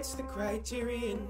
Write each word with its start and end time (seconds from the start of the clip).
It's 0.00 0.14
the 0.14 0.22
criterion. 0.22 1.28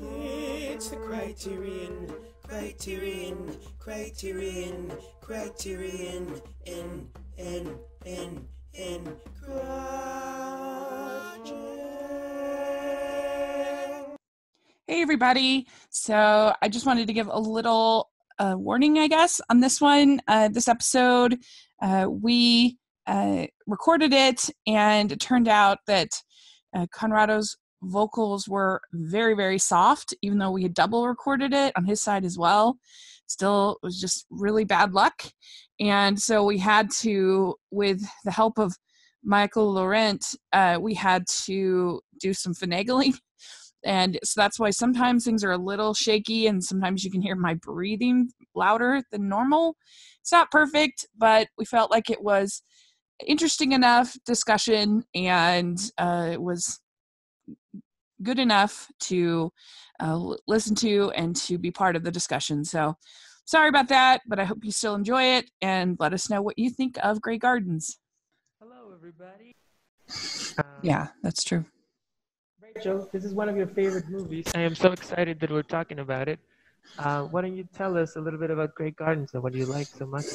It's 0.00 0.90
the 0.90 0.96
criterion. 0.96 2.14
Criterion. 2.46 3.56
Criterion. 3.80 4.92
Criterion. 5.20 6.40
Hey, 14.86 15.02
everybody. 15.02 15.66
So 15.90 16.54
I 16.62 16.68
just 16.68 16.86
wanted 16.86 17.08
to 17.08 17.12
give 17.12 17.26
a 17.26 17.40
little 17.40 18.08
uh, 18.38 18.54
warning, 18.56 19.00
I 19.00 19.08
guess, 19.08 19.40
on 19.50 19.58
this 19.58 19.80
one. 19.80 20.20
Uh, 20.28 20.46
this 20.46 20.68
episode, 20.68 21.40
uh, 21.82 22.06
we 22.08 22.78
uh, 23.08 23.46
recorded 23.66 24.12
it, 24.12 24.48
and 24.68 25.10
it 25.10 25.18
turned 25.18 25.48
out 25.48 25.78
that 25.88 26.10
uh, 26.72 26.86
Conrado's 26.94 27.56
vocals 27.82 28.48
were 28.48 28.80
very, 28.92 29.34
very 29.34 29.58
soft, 29.58 30.14
even 30.22 30.38
though 30.38 30.50
we 30.50 30.62
had 30.62 30.74
double 30.74 31.06
recorded 31.08 31.52
it 31.52 31.72
on 31.76 31.84
his 31.84 32.00
side 32.00 32.24
as 32.24 32.38
well. 32.38 32.78
Still, 33.26 33.78
it 33.82 33.86
was 33.86 34.00
just 34.00 34.26
really 34.30 34.64
bad 34.64 34.92
luck. 34.92 35.22
And 35.78 36.20
so 36.20 36.44
we 36.44 36.58
had 36.58 36.90
to, 37.00 37.54
with 37.70 38.02
the 38.24 38.32
help 38.32 38.58
of 38.58 38.76
Michael 39.22 39.72
Lloret, 39.72 40.36
uh, 40.52 40.78
we 40.80 40.94
had 40.94 41.26
to 41.44 42.00
do 42.20 42.34
some 42.34 42.54
finagling 42.54 43.14
and 43.84 44.18
so 44.22 44.40
that's 44.40 44.58
why 44.58 44.70
sometimes 44.70 45.24
things 45.24 45.42
are 45.42 45.52
a 45.52 45.58
little 45.58 45.94
shaky 45.94 46.46
and 46.46 46.62
sometimes 46.62 47.04
you 47.04 47.10
can 47.10 47.22
hear 47.22 47.36
my 47.36 47.54
breathing 47.54 48.30
louder 48.54 49.02
than 49.10 49.28
normal 49.28 49.76
it's 50.20 50.32
not 50.32 50.50
perfect 50.50 51.06
but 51.16 51.48
we 51.56 51.64
felt 51.64 51.90
like 51.90 52.10
it 52.10 52.22
was 52.22 52.62
interesting 53.26 53.72
enough 53.72 54.16
discussion 54.26 55.04
and 55.14 55.90
uh, 55.98 56.28
it 56.32 56.40
was 56.40 56.80
good 58.22 58.38
enough 58.38 58.90
to 59.00 59.52
uh, 60.00 60.34
listen 60.46 60.74
to 60.76 61.10
and 61.16 61.36
to 61.36 61.58
be 61.58 61.70
part 61.70 61.96
of 61.96 62.02
the 62.02 62.10
discussion 62.10 62.64
so 62.64 62.96
sorry 63.44 63.68
about 63.68 63.88
that 63.88 64.20
but 64.26 64.38
i 64.38 64.44
hope 64.44 64.64
you 64.64 64.72
still 64.72 64.94
enjoy 64.94 65.22
it 65.22 65.50
and 65.62 65.96
let 66.00 66.12
us 66.12 66.30
know 66.30 66.42
what 66.42 66.58
you 66.58 66.70
think 66.70 66.96
of 67.02 67.20
grey 67.20 67.38
gardens 67.38 67.98
hello 68.60 68.92
everybody 68.94 69.52
um, 70.58 70.64
yeah 70.82 71.08
that's 71.22 71.44
true 71.44 71.64
Rachel, 72.74 73.08
this 73.12 73.24
is 73.24 73.34
one 73.34 73.48
of 73.48 73.56
your 73.56 73.66
favorite 73.66 74.08
movies. 74.08 74.46
I 74.54 74.60
am 74.60 74.74
so 74.74 74.92
excited 74.92 75.40
that 75.40 75.50
we're 75.50 75.62
talking 75.62 75.98
about 75.98 76.28
it. 76.28 76.38
Uh, 76.98 77.22
why 77.22 77.42
don't 77.42 77.56
you 77.56 77.66
tell 77.74 77.96
us 77.96 78.16
a 78.16 78.20
little 78.20 78.38
bit 78.38 78.50
about 78.50 78.74
Grey 78.74 78.90
Gardens 78.90 79.30
and 79.34 79.42
what 79.42 79.54
you 79.54 79.66
like 79.66 79.86
so 79.86 80.06
much? 80.06 80.26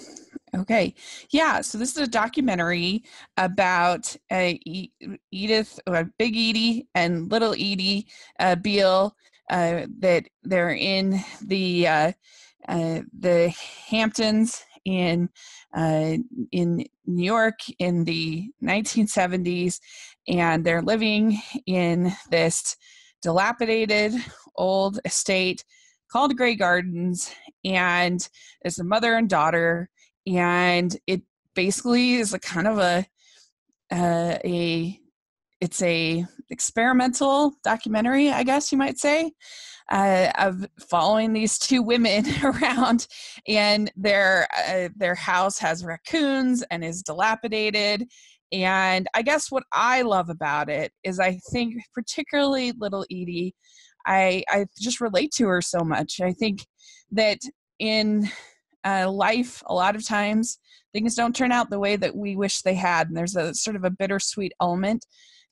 Okay. 0.56 0.96
Yeah. 1.32 1.62
So 1.62 1.78
this 1.78 1.96
is 1.96 2.04
a 2.04 2.08
documentary 2.08 3.04
about 3.38 4.16
uh, 4.32 4.54
Edith, 5.32 5.80
uh, 5.88 6.06
Big 6.18 6.36
Edie, 6.36 6.88
and 6.96 7.30
Little 7.32 7.54
Edie 7.54 8.08
uh, 8.40 8.56
Beale. 8.56 9.16
Uh, 9.48 9.86
that 10.00 10.24
they're 10.44 10.74
in 10.74 11.20
the 11.46 11.88
uh, 11.88 12.12
the 12.68 13.54
Hamptons 13.90 14.64
in 14.86 15.30
in 16.52 16.86
New 17.06 17.24
York 17.24 17.60
in 17.78 18.06
the 18.06 18.50
1970s, 18.64 19.80
and 20.28 20.66
they're 20.66 20.82
living 20.82 21.40
in 21.68 22.12
this 22.32 22.76
dilapidated 23.22 24.14
old 24.56 25.00
estate 25.06 25.64
called 26.12 26.36
Grey 26.38 26.56
Gardens, 26.56 27.32
and 27.64 28.28
it's 28.62 28.80
a 28.80 28.84
mother 28.84 29.16
and 29.16 29.30
daughter, 29.30 29.90
and 30.28 30.96
it 31.08 31.22
basically 31.56 32.16
is 32.16 32.34
a 32.34 32.40
kind 32.40 32.68
of 32.68 32.78
a 32.78 33.06
uh, 33.92 34.38
a 34.44 35.00
it's 35.62 35.82
a 35.82 36.26
experimental 36.50 37.54
documentary, 37.64 38.30
I 38.30 38.44
guess 38.44 38.72
you 38.72 38.78
might 38.78 39.00
say, 39.00 39.32
uh, 39.92 40.32
of 40.38 40.68
following 40.90 41.34
these 41.34 41.58
two 41.58 41.82
women 41.82 42.26
around, 42.44 43.08
and 43.48 43.92
their 43.96 44.48
uh, 44.68 44.90
their 44.96 45.16
house 45.16 45.58
has 45.60 45.86
raccoons 45.86 46.64
and 46.72 46.84
is 46.84 47.02
dilapidated, 47.04 48.08
and 48.52 49.08
I 49.14 49.22
guess 49.22 49.52
what 49.52 49.64
I 49.74 50.02
love 50.02 50.30
about 50.30 50.70
it 50.70 50.92
is 51.04 51.20
I 51.20 51.40
think 51.52 51.76
particularly 51.94 52.74
little 52.78 53.06
Edie, 53.12 53.56
I 54.06 54.44
I 54.50 54.66
just 54.80 55.02
relate 55.02 55.32
to 55.38 55.48
her 55.48 55.62
so 55.62 55.80
much. 55.80 56.20
I 56.22 56.34
think 56.34 56.66
that 57.12 57.40
in 57.80 58.30
uh, 58.84 59.10
life, 59.10 59.64
a 59.66 59.74
lot 59.74 59.96
of 59.96 60.06
times 60.06 60.60
things 60.94 61.16
don't 61.16 61.36
turn 61.36 61.52
out 61.52 61.70
the 61.70 61.80
way 61.80 61.96
that 61.96 62.16
we 62.16 62.36
wish 62.36 62.62
they 62.62 62.76
had, 62.76 63.08
and 63.08 63.18
there's 63.18 63.36
a 63.36 63.54
sort 63.54 63.76
of 63.76 63.84
a 63.84 63.90
bittersweet 63.90 64.54
element 64.62 65.06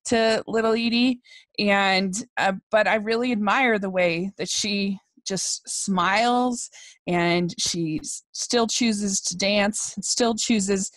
to 0.06 0.44
little 0.48 0.74
Edie. 0.74 1.20
And 1.60 2.14
uh, 2.38 2.54
but 2.72 2.88
I 2.88 2.96
really 2.96 3.32
admire 3.32 3.80
the 3.80 3.90
way 3.90 4.32
that 4.38 4.50
she 4.50 5.00
just 5.26 5.68
smiles 5.68 6.70
and 7.08 7.54
she 7.58 8.02
still 8.34 8.68
chooses 8.68 9.22
to 9.22 9.38
dance 9.38 9.96
still 10.02 10.36
chooses 10.36 10.92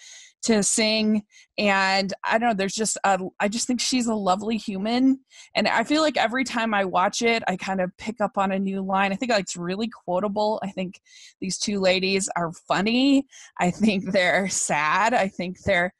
to 0.46 0.62
sing 0.62 1.22
and 1.58 2.12
i 2.24 2.38
don't 2.38 2.48
know 2.48 2.54
there's 2.54 2.74
just 2.74 2.98
a, 3.04 3.18
i 3.40 3.48
just 3.48 3.66
think 3.66 3.80
she's 3.80 4.06
a 4.06 4.14
lovely 4.14 4.56
human 4.56 5.18
and 5.54 5.66
i 5.68 5.82
feel 5.82 6.02
like 6.02 6.16
every 6.16 6.44
time 6.44 6.72
i 6.72 6.84
watch 6.84 7.22
it 7.22 7.42
i 7.48 7.56
kind 7.56 7.80
of 7.80 7.90
pick 7.98 8.20
up 8.20 8.38
on 8.38 8.52
a 8.52 8.58
new 8.58 8.82
line. 8.82 9.12
I 9.12 9.16
think 9.16 9.32
like 9.32 9.42
it's 9.42 9.56
really 9.56 9.88
quotable. 9.88 10.60
I 10.62 10.70
think 10.70 11.00
these 11.40 11.58
two 11.58 11.80
ladies 11.80 12.28
are 12.36 12.52
funny. 12.68 13.26
I 13.58 13.70
think 13.70 14.12
they're 14.12 14.48
sad. 14.48 15.14
I 15.14 15.28
think 15.28 15.60
they're 15.62 15.92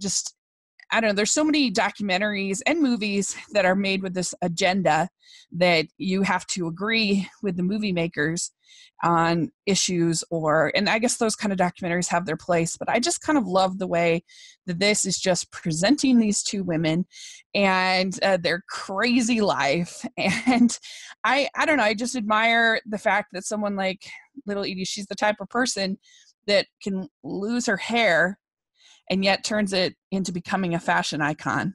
just 0.00 0.34
I 0.94 1.00
don't 1.00 1.08
know, 1.08 1.14
there's 1.14 1.32
so 1.32 1.44
many 1.44 1.72
documentaries 1.72 2.60
and 2.66 2.82
movies 2.82 3.34
that 3.52 3.64
are 3.64 3.74
made 3.74 4.02
with 4.02 4.12
this 4.12 4.34
agenda 4.42 5.08
that 5.52 5.86
you 5.96 6.20
have 6.20 6.46
to 6.48 6.66
agree 6.66 7.26
with 7.42 7.56
the 7.56 7.62
movie 7.62 7.94
makers 7.94 8.50
on 9.02 9.50
issues 9.66 10.22
or 10.30 10.70
and 10.74 10.88
I 10.88 10.98
guess 10.98 11.16
those 11.16 11.34
kind 11.34 11.52
of 11.52 11.58
documentaries 11.58 12.08
have 12.08 12.24
their 12.24 12.36
place, 12.36 12.76
but 12.76 12.88
I 12.88 13.00
just 13.00 13.20
kind 13.20 13.36
of 13.36 13.46
love 13.46 13.78
the 13.78 13.86
way 13.86 14.24
that 14.66 14.78
this 14.78 15.04
is 15.04 15.18
just 15.18 15.50
presenting 15.50 16.18
these 16.18 16.42
two 16.42 16.62
women 16.62 17.06
and 17.54 18.18
uh, 18.22 18.36
their 18.36 18.62
crazy 18.68 19.40
life 19.40 20.04
and 20.16 20.78
I 21.24 21.48
I 21.56 21.66
don't 21.66 21.78
know, 21.78 21.84
I 21.84 21.94
just 21.94 22.16
admire 22.16 22.80
the 22.86 22.98
fact 22.98 23.28
that 23.32 23.44
someone 23.44 23.76
like 23.76 24.08
little 24.46 24.64
Edie 24.64 24.84
she's 24.84 25.06
the 25.06 25.14
type 25.14 25.36
of 25.40 25.48
person 25.48 25.98
that 26.46 26.66
can 26.82 27.08
lose 27.22 27.66
her 27.66 27.76
hair 27.76 28.38
and 29.10 29.24
yet 29.24 29.44
turns 29.44 29.72
it 29.72 29.94
into 30.10 30.32
becoming 30.32 30.74
a 30.74 30.80
fashion 30.80 31.20
icon. 31.20 31.74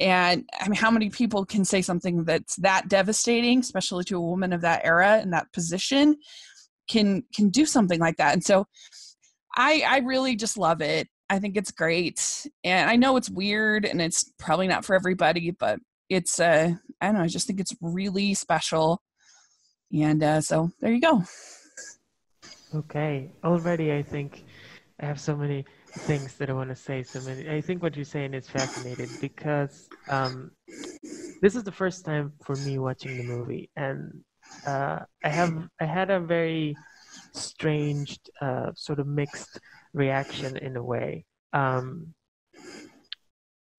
And 0.00 0.48
I 0.58 0.68
mean, 0.68 0.76
how 0.76 0.90
many 0.90 1.10
people 1.10 1.44
can 1.44 1.64
say 1.64 1.82
something 1.82 2.24
that's 2.24 2.56
that 2.56 2.88
devastating, 2.88 3.60
especially 3.60 4.04
to 4.04 4.16
a 4.16 4.20
woman 4.20 4.52
of 4.54 4.62
that 4.62 4.80
era 4.84 5.20
in 5.20 5.30
that 5.30 5.52
position, 5.52 6.16
can 6.88 7.22
can 7.34 7.50
do 7.50 7.66
something 7.66 8.00
like 8.00 8.16
that? 8.16 8.32
And 8.32 8.42
so, 8.42 8.66
I 9.56 9.82
I 9.86 9.98
really 9.98 10.36
just 10.36 10.56
love 10.56 10.80
it. 10.80 11.08
I 11.28 11.38
think 11.38 11.56
it's 11.56 11.70
great, 11.70 12.46
and 12.64 12.88
I 12.88 12.96
know 12.96 13.16
it's 13.16 13.30
weird 13.30 13.84
and 13.84 14.00
it's 14.00 14.32
probably 14.38 14.66
not 14.66 14.84
for 14.84 14.96
everybody, 14.96 15.50
but 15.50 15.78
it's 16.08 16.40
uh 16.40 16.72
I 17.00 17.06
don't 17.06 17.16
know. 17.16 17.22
I 17.22 17.28
just 17.28 17.46
think 17.46 17.60
it's 17.60 17.76
really 17.82 18.32
special, 18.32 19.02
and 19.92 20.22
uh, 20.22 20.40
so 20.40 20.70
there 20.80 20.92
you 20.92 21.00
go. 21.00 21.24
Okay, 22.74 23.30
already 23.44 23.92
I 23.92 24.02
think 24.02 24.44
I 25.00 25.06
have 25.06 25.20
so 25.20 25.36
many 25.36 25.64
things 25.98 26.36
that 26.36 26.50
I 26.50 26.52
want 26.52 26.70
to 26.70 26.76
say. 26.76 27.02
So 27.02 27.20
many. 27.20 27.48
I 27.48 27.60
think 27.60 27.82
what 27.82 27.96
you're 27.96 28.04
saying 28.04 28.34
is 28.34 28.48
fascinating 28.48 29.16
because 29.20 29.88
um, 30.08 30.50
this 31.40 31.54
is 31.56 31.64
the 31.64 31.72
first 31.72 32.04
time 32.04 32.32
for 32.44 32.56
me 32.56 32.78
watching 32.78 33.16
the 33.16 33.22
movie, 33.22 33.70
and 33.76 34.12
uh, 34.66 35.00
I 35.24 35.28
have 35.28 35.68
I 35.80 35.84
had 35.84 36.10
a 36.10 36.20
very 36.20 36.76
strange, 37.32 38.18
uh, 38.40 38.72
sort 38.74 38.98
of 38.98 39.06
mixed 39.06 39.60
reaction 39.92 40.56
in 40.56 40.76
a 40.76 40.82
way. 40.82 41.24
Um, 41.52 42.14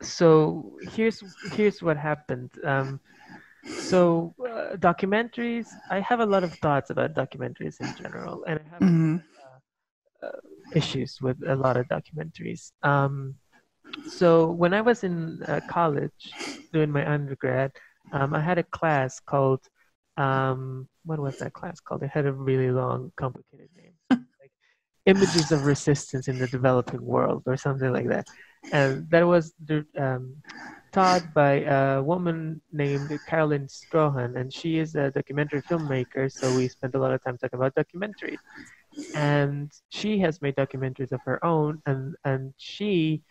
so 0.02 0.78
here's 0.82 1.24
here's 1.52 1.82
what 1.82 1.98
happened. 1.98 2.52
Um, 2.64 3.00
so 3.78 4.34
uh, 4.40 4.76
documentaries, 4.76 5.68
I 5.90 6.00
have 6.02 6.20
a 6.20 6.26
lot 6.26 6.44
of 6.44 6.54
thoughts 6.56 6.90
about 6.90 7.14
documentaries 7.14 7.80
in 7.80 7.94
general, 7.94 8.44
and 8.48 8.60
I 8.60 8.70
have. 8.70 8.82
Mm-hmm. 8.82 9.16
Uh, 10.24 10.28
issues 10.76 11.20
with 11.22 11.38
a 11.48 11.56
lot 11.56 11.78
of 11.78 11.88
documentaries. 11.88 12.72
Um, 12.84 13.36
so 14.08 14.52
when 14.52 14.74
I 14.74 14.82
was 14.82 15.04
in 15.04 15.40
uh, 15.48 15.62
college 15.68 16.38
doing 16.74 16.92
my 16.92 17.10
undergrad, 17.10 17.72
um, 18.12 18.34
I 18.34 18.42
had 18.42 18.58
a 18.58 18.64
class 18.64 19.20
called 19.20 19.62
um, 20.18 20.88
what 21.06 21.20
was 21.20 21.38
that 21.38 21.54
class 21.54 21.80
called? 21.80 22.04
It 22.04 22.10
had 22.10 22.26
a 22.26 22.34
really 22.34 22.72
long, 22.72 23.12
complicated 23.16 23.70
name, 23.76 23.94
like 24.40 24.52
Images 25.06 25.52
of 25.52 25.64
Resistance 25.64 26.28
in 26.28 26.38
the 26.38 26.48
Developing 26.48 27.04
World 27.04 27.44
or 27.46 27.58
something 27.58 27.92
like 27.92 28.08
that. 28.10 28.26
And 28.72 29.10
that 29.10 29.26
was 29.26 29.54
um, 29.98 30.36
taught 30.92 31.34
by 31.34 31.62
a 31.62 32.02
woman 32.02 32.62
named 32.72 33.18
Carolyn 33.26 33.68
Strohan, 33.68 34.40
and 34.40 34.54
she 34.54 34.78
is 34.78 34.96
a 34.96 35.12
documentary 35.12 35.62
filmmaker. 35.64 36.32
So 36.32 36.52
we 36.52 36.68
spent 36.68 36.96
a 36.96 37.00
lot 37.00 37.14
of 37.14 37.24
time 37.24 37.38
talking 37.38 37.58
about 37.58 37.76
documentaries 37.76 38.40
and 39.16 39.72
she 39.90 40.20
has 40.20 40.42
made 40.42 40.56
documentaries 40.56 41.12
of 41.12 41.22
her 41.26 41.44
own 41.46 41.82
and 41.86 42.16
and 42.26 42.54
she 42.58 43.22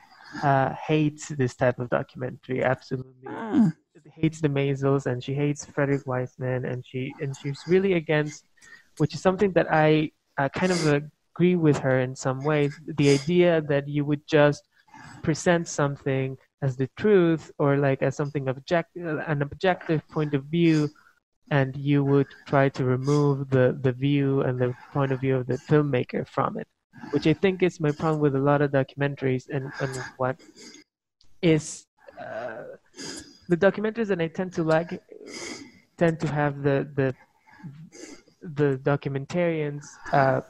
uh, 0.42 0.72
hates 0.74 1.28
this 1.28 1.54
type 1.54 1.78
of 1.78 1.90
documentary 1.90 2.62
absolutely 2.62 3.12
mm. 3.26 3.72
hates 4.14 4.40
the 4.40 4.48
Maysles 4.48 5.06
and 5.06 5.22
she 5.22 5.34
hates 5.34 5.64
Frederick 5.66 6.06
Wiseman 6.06 6.64
and 6.64 6.84
she 6.86 7.12
and 7.20 7.36
she's 7.36 7.60
really 7.66 7.94
against, 7.94 8.44
which 8.98 9.14
is 9.14 9.20
something 9.20 9.52
that 9.52 9.66
I 9.70 10.10
uh, 10.38 10.48
kind 10.48 10.72
of 10.72 11.02
agree 11.34 11.56
with 11.56 11.78
her 11.78 12.00
in 12.00 12.14
some 12.14 12.42
ways. 12.44 12.78
The 12.86 13.10
idea 13.10 13.60
that 13.62 13.88
you 13.88 14.04
would 14.04 14.26
just 14.26 14.62
present 15.22 15.68
something 15.68 16.36
as 16.62 16.76
the 16.76 16.88
truth 16.96 17.50
or 17.58 17.76
like 17.76 18.02
as 18.02 18.16
something 18.16 18.48
objective, 18.48 19.18
an 19.26 19.42
objective 19.42 20.06
point 20.08 20.34
of 20.34 20.44
view, 20.44 20.88
and 21.50 21.76
you 21.76 22.04
would 22.04 22.34
try 22.46 22.68
to 22.70 22.84
remove 22.84 23.50
the 23.50 23.78
the 23.82 23.92
view 23.92 24.40
and 24.42 24.60
the 24.60 24.76
point 24.92 25.12
of 25.12 25.20
view 25.20 25.36
of 25.36 25.46
the 25.46 25.58
filmmaker 25.58 26.26
from 26.26 26.58
it, 26.58 26.68
which 27.10 27.26
I 27.26 27.34
think 27.34 27.62
is 27.62 27.80
my 27.80 27.92
problem 27.92 28.20
with 28.20 28.34
a 28.36 28.40
lot 28.40 28.62
of 28.62 28.70
documentaries 28.72 29.48
and 29.48 29.72
and 29.80 30.04
what 30.16 30.38
is. 31.42 31.86
Uh, 32.18 32.64
the 33.48 33.56
documentaries 33.56 34.08
that 34.08 34.20
I 34.20 34.28
tend 34.28 34.54
to 34.54 34.64
like 34.64 35.02
tend 35.98 36.20
to 36.20 36.28
have 36.28 36.62
the 36.62 36.88
the 36.94 37.16
the 38.42 38.78
documentarians 38.82 39.98
uh, 40.12 40.40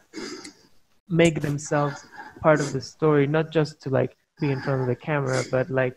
make 1.08 1.40
themselves 1.42 2.06
part 2.42 2.60
of 2.60 2.72
the 2.72 2.80
story, 2.80 3.26
not 3.26 3.50
just 3.50 3.80
to 3.82 3.90
like 3.90 4.16
be 4.38 4.50
in 4.50 4.62
front 4.62 4.80
of 4.82 4.86
the 4.86 4.96
camera, 4.96 5.44
but 5.50 5.70
like 5.70 5.94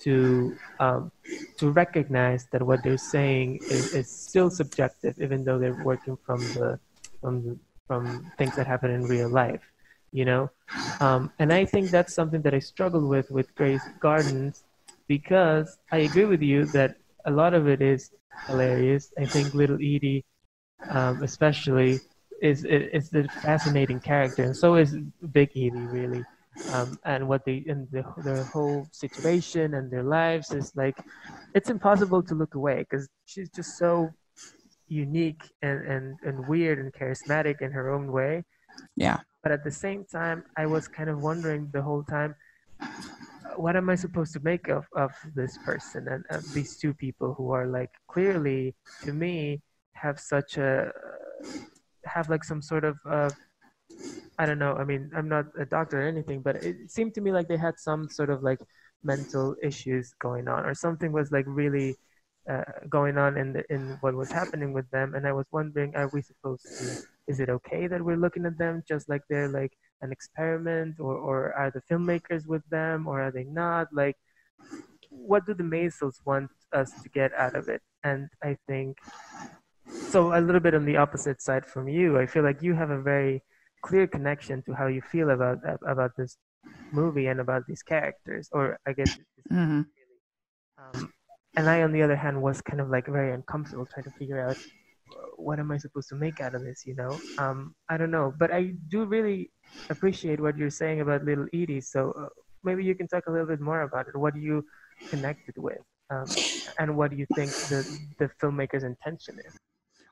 to 0.00 0.56
um, 0.78 1.12
to 1.58 1.70
recognize 1.70 2.46
that 2.52 2.62
what 2.62 2.82
they're 2.82 2.98
saying 2.98 3.60
is, 3.62 3.94
is 3.94 4.10
still 4.10 4.50
subjective, 4.50 5.20
even 5.20 5.44
though 5.44 5.58
they're 5.58 5.82
working 5.84 6.16
from 6.24 6.40
the 6.54 6.78
from 7.20 7.42
the, 7.44 7.58
from 7.86 8.30
things 8.38 8.56
that 8.56 8.66
happen 8.66 8.90
in 8.90 9.04
real 9.04 9.28
life, 9.28 9.62
you 10.12 10.24
know. 10.24 10.50
Um, 11.00 11.32
and 11.38 11.52
I 11.52 11.64
think 11.64 11.90
that's 11.90 12.14
something 12.14 12.42
that 12.42 12.54
I 12.54 12.58
struggle 12.58 13.06
with 13.06 13.30
with 13.30 13.54
Grey 13.54 13.78
Gardens 14.00 14.64
because 15.06 15.78
I 15.92 15.98
agree 15.98 16.24
with 16.24 16.42
you 16.42 16.64
that 16.66 16.96
a 17.26 17.30
lot 17.30 17.52
of 17.52 17.68
it 17.68 17.82
is 17.82 18.10
hilarious. 18.46 19.12
I 19.18 19.26
think 19.26 19.54
Little 19.54 19.76
Edie, 19.76 20.24
um, 20.88 21.22
especially, 21.22 22.00
is 22.40 22.64
is 22.64 23.10
the 23.10 23.28
fascinating 23.42 24.00
character, 24.00 24.44
and 24.44 24.56
so 24.56 24.76
is 24.76 24.96
Big 25.32 25.50
Edie, 25.50 25.70
really 25.70 26.24
um, 26.72 26.98
and 27.04 27.26
what 27.28 27.44
they 27.44 27.64
and 27.68 27.88
the, 27.90 28.04
their 28.24 28.44
whole 28.44 28.88
situation 28.92 29.74
and 29.74 29.90
their 29.90 30.02
lives 30.02 30.52
is 30.52 30.72
like 30.74 30.96
it's 31.54 31.70
impossible 31.70 32.22
to 32.22 32.34
look 32.34 32.54
away 32.54 32.86
because 32.88 33.08
she's 33.26 33.50
just 33.50 33.78
so 33.78 34.12
unique 34.88 35.42
and, 35.62 35.86
and 35.86 36.18
and 36.22 36.46
weird 36.48 36.78
and 36.78 36.92
charismatic 36.92 37.60
in 37.60 37.70
her 37.70 37.90
own 37.90 38.10
way. 38.12 38.44
Yeah. 38.96 39.18
But 39.42 39.52
at 39.52 39.64
the 39.64 39.70
same 39.70 40.04
time 40.04 40.44
i 40.56 40.66
was 40.66 40.86
kind 40.88 41.08
of 41.08 41.22
wondering 41.22 41.70
the 41.72 41.82
whole 41.82 42.02
time 42.04 42.34
what 43.56 43.76
am 43.76 43.90
i 43.90 43.94
supposed 43.94 44.32
to 44.32 44.40
make 44.40 44.68
of 44.68 44.86
of 44.96 45.12
this 45.34 45.56
person? 45.64 46.08
And, 46.08 46.24
and 46.30 46.42
these 46.54 46.76
two 46.76 46.94
people 46.94 47.34
who 47.34 47.52
are 47.52 47.66
like 47.66 47.90
clearly 48.08 48.74
to 49.02 49.12
me 49.12 49.62
have 49.92 50.18
such 50.18 50.56
a 50.56 50.92
have 52.04 52.28
like 52.28 52.44
some 52.44 52.62
sort 52.62 52.84
of 52.84 52.96
uh, 53.08 53.30
I 54.38 54.46
don't 54.46 54.58
know. 54.58 54.74
I 54.74 54.84
mean, 54.84 55.10
I'm 55.14 55.28
not 55.28 55.46
a 55.58 55.66
doctor 55.66 56.02
or 56.02 56.08
anything, 56.08 56.40
but 56.40 56.56
it 56.64 56.90
seemed 56.90 57.14
to 57.14 57.20
me 57.20 57.30
like 57.30 57.48
they 57.48 57.58
had 57.58 57.78
some 57.78 58.08
sort 58.08 58.30
of 58.30 58.42
like 58.42 58.60
mental 59.02 59.54
issues 59.62 60.14
going 60.20 60.48
on, 60.48 60.64
or 60.64 60.74
something 60.74 61.12
was 61.12 61.30
like 61.30 61.44
really 61.46 61.96
uh, 62.50 62.64
going 62.88 63.18
on 63.18 63.36
in 63.36 63.52
the, 63.52 63.64
in 63.70 63.98
what 64.00 64.14
was 64.14 64.30
happening 64.30 64.72
with 64.72 64.88
them. 64.90 65.14
And 65.14 65.26
I 65.26 65.32
was 65.32 65.46
wondering, 65.52 65.94
are 65.94 66.08
we 66.12 66.22
supposed 66.22 66.64
to? 66.78 67.02
Is 67.28 67.38
it 67.38 67.48
okay 67.48 67.86
that 67.86 68.02
we're 68.02 68.16
looking 68.16 68.46
at 68.46 68.58
them 68.58 68.82
just 68.88 69.08
like 69.08 69.22
they're 69.28 69.48
like 69.48 69.72
an 70.02 70.10
experiment, 70.10 70.96
or 70.98 71.14
or 71.14 71.52
are 71.54 71.70
the 71.70 71.82
filmmakers 71.90 72.46
with 72.46 72.62
them, 72.70 73.06
or 73.06 73.20
are 73.20 73.30
they 73.30 73.44
not? 73.44 73.88
Like, 73.92 74.16
what 75.10 75.44
do 75.44 75.52
the 75.54 75.64
Maysles 75.64 76.16
want 76.24 76.50
us 76.72 76.90
to 77.02 77.08
get 77.10 77.32
out 77.34 77.54
of 77.54 77.68
it? 77.68 77.82
And 78.04 78.28
I 78.42 78.56
think 78.66 78.98
so. 80.08 80.32
A 80.32 80.40
little 80.40 80.60
bit 80.60 80.74
on 80.74 80.86
the 80.86 80.96
opposite 80.96 81.42
side 81.42 81.66
from 81.66 81.88
you, 81.88 82.18
I 82.18 82.26
feel 82.26 82.42
like 82.42 82.62
you 82.62 82.74
have 82.74 82.90
a 82.90 83.00
very 83.00 83.42
clear 83.82 84.06
connection 84.06 84.62
to 84.62 84.72
how 84.74 84.86
you 84.86 85.02
feel 85.02 85.30
about 85.30 85.58
about 85.86 86.12
this 86.16 86.36
movie 86.92 87.26
and 87.26 87.40
about 87.40 87.62
these 87.66 87.82
characters 87.82 88.48
or 88.52 88.78
i 88.86 88.92
guess 88.92 89.18
mm-hmm. 89.50 89.82
um, 90.78 91.12
and 91.56 91.68
i 91.68 91.82
on 91.82 91.92
the 91.92 92.02
other 92.02 92.16
hand 92.16 92.40
was 92.40 92.60
kind 92.60 92.80
of 92.80 92.90
like 92.90 93.06
very 93.06 93.32
uncomfortable 93.32 93.86
trying 93.86 94.04
to 94.04 94.10
figure 94.10 94.40
out 94.46 94.56
what 95.36 95.58
am 95.58 95.70
i 95.70 95.78
supposed 95.78 96.08
to 96.08 96.14
make 96.14 96.40
out 96.40 96.54
of 96.54 96.62
this? 96.62 96.86
You 96.86 96.94
know? 96.94 97.18
Um, 97.38 97.74
i 97.88 97.96
don't 97.96 98.10
know 98.10 98.32
but 98.38 98.52
i 98.52 98.74
do 98.88 99.04
really 99.04 99.50
appreciate 99.88 100.38
what 100.40 100.56
you're 100.56 100.70
saying 100.70 101.00
about 101.00 101.24
little 101.24 101.46
edie 101.52 101.80
so 101.80 102.12
uh, 102.12 102.28
maybe 102.62 102.84
you 102.84 102.94
can 102.94 103.08
talk 103.08 103.26
a 103.26 103.30
little 103.30 103.46
bit 103.46 103.60
more 103.60 103.82
about 103.82 104.08
it. 104.08 104.16
What 104.16 104.34
do 104.34 104.40
you 104.40 104.64
connected 105.08 105.56
with 105.56 105.78
um, 106.10 106.26
and 106.78 106.96
what 106.96 107.10
do 107.10 107.16
you 107.16 107.26
think 107.34 107.50
the 107.50 107.80
the 108.18 108.30
filmmaker's 108.40 108.84
intention 108.84 109.38
is? 109.46 109.56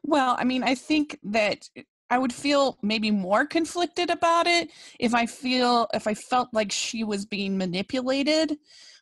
Well 0.02 0.36
i 0.38 0.44
mean 0.44 0.62
i 0.62 0.74
think 0.74 1.18
that 1.24 1.68
I 2.10 2.18
would 2.18 2.32
feel 2.32 2.78
maybe 2.82 3.10
more 3.10 3.44
conflicted 3.46 4.10
about 4.10 4.46
it 4.46 4.70
if 4.98 5.14
I 5.14 5.26
feel 5.26 5.88
if 5.92 6.06
I 6.06 6.14
felt 6.14 6.48
like 6.52 6.72
she 6.72 7.04
was 7.04 7.26
being 7.26 7.58
manipulated 7.58 8.56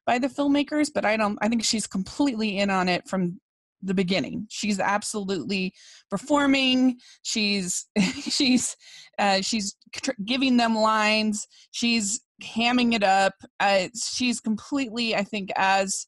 by 0.04 0.18
the 0.18 0.28
filmmakers, 0.28 0.90
but 0.92 1.04
I 1.04 1.16
don't 1.16 1.38
I 1.40 1.48
think 1.48 1.64
she's 1.64 1.86
completely 1.86 2.58
in 2.58 2.70
on 2.70 2.88
it 2.88 3.08
from 3.08 3.40
the 3.82 3.94
beginning. 3.94 4.46
She's 4.50 4.80
absolutely 4.80 5.74
performing. 6.10 6.98
She's 7.22 7.86
she's 8.20 8.76
uh, 9.18 9.40
she's 9.40 9.76
tr- 9.92 10.10
giving 10.24 10.56
them 10.56 10.74
lines. 10.74 11.46
She's 11.70 12.20
hamming 12.42 12.94
it 12.94 13.02
up. 13.02 13.34
Uh, 13.60 13.88
she's 13.94 14.40
completely, 14.40 15.14
I 15.14 15.24
think, 15.24 15.50
as 15.56 16.06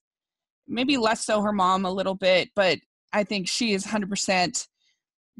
maybe 0.66 0.96
less 0.96 1.24
so 1.24 1.40
her 1.40 1.52
mom 1.52 1.84
a 1.84 1.92
little 1.92 2.14
bit, 2.14 2.50
but 2.54 2.78
I 3.12 3.24
think 3.24 3.48
she 3.48 3.72
is 3.72 3.84
hundred 3.86 4.10
percent 4.10 4.68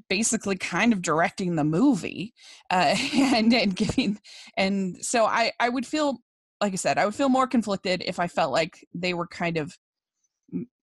basically 0.09 0.57
kind 0.57 0.93
of 0.93 1.03
directing 1.03 1.57
the 1.57 1.65
movie 1.65 2.35
uh, 2.71 2.95
and 3.15 3.53
and 3.53 3.77
giving 3.77 4.19
and 4.57 4.97
so 5.05 5.25
I 5.25 5.53
I 5.61 5.69
would 5.69 5.87
feel 5.87 6.19
like 6.61 6.73
I 6.73 6.77
said 6.77 6.99
I 6.99 7.05
would 7.05 7.15
feel 7.15 7.29
more 7.29 7.47
conflicted 7.47 8.03
if 8.07 8.19
I 8.19 8.27
felt 8.27 8.53
like 8.53 8.87
they 8.95 9.15
were 9.15 9.27
kind 9.27 9.57
of 9.57 9.77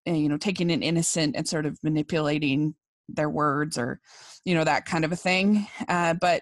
eh, 0.06 0.14
you 0.14 0.30
know 0.30 0.38
taking 0.38 0.72
an 0.72 0.84
innocent 0.84 1.36
and 1.36 1.48
sort 1.48 1.66
of 1.66 1.78
manipulating 1.84 2.76
their 3.08 3.30
words 3.30 3.78
or 3.78 4.00
you 4.46 4.56
know 4.56 4.64
that 4.64 4.86
kind 4.86 5.06
of 5.06 5.12
a 5.12 5.18
thing 5.18 5.68
uh, 5.88 6.14
but 6.14 6.42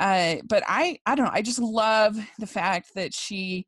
uh, 0.00 0.36
but 0.48 0.62
I 0.66 0.98
I 1.06 1.14
don't 1.14 1.26
know 1.26 1.32
I 1.32 1.42
just 1.42 1.58
love 1.58 2.16
the 2.38 2.46
fact 2.46 2.94
that 2.94 3.12
she 3.14 3.66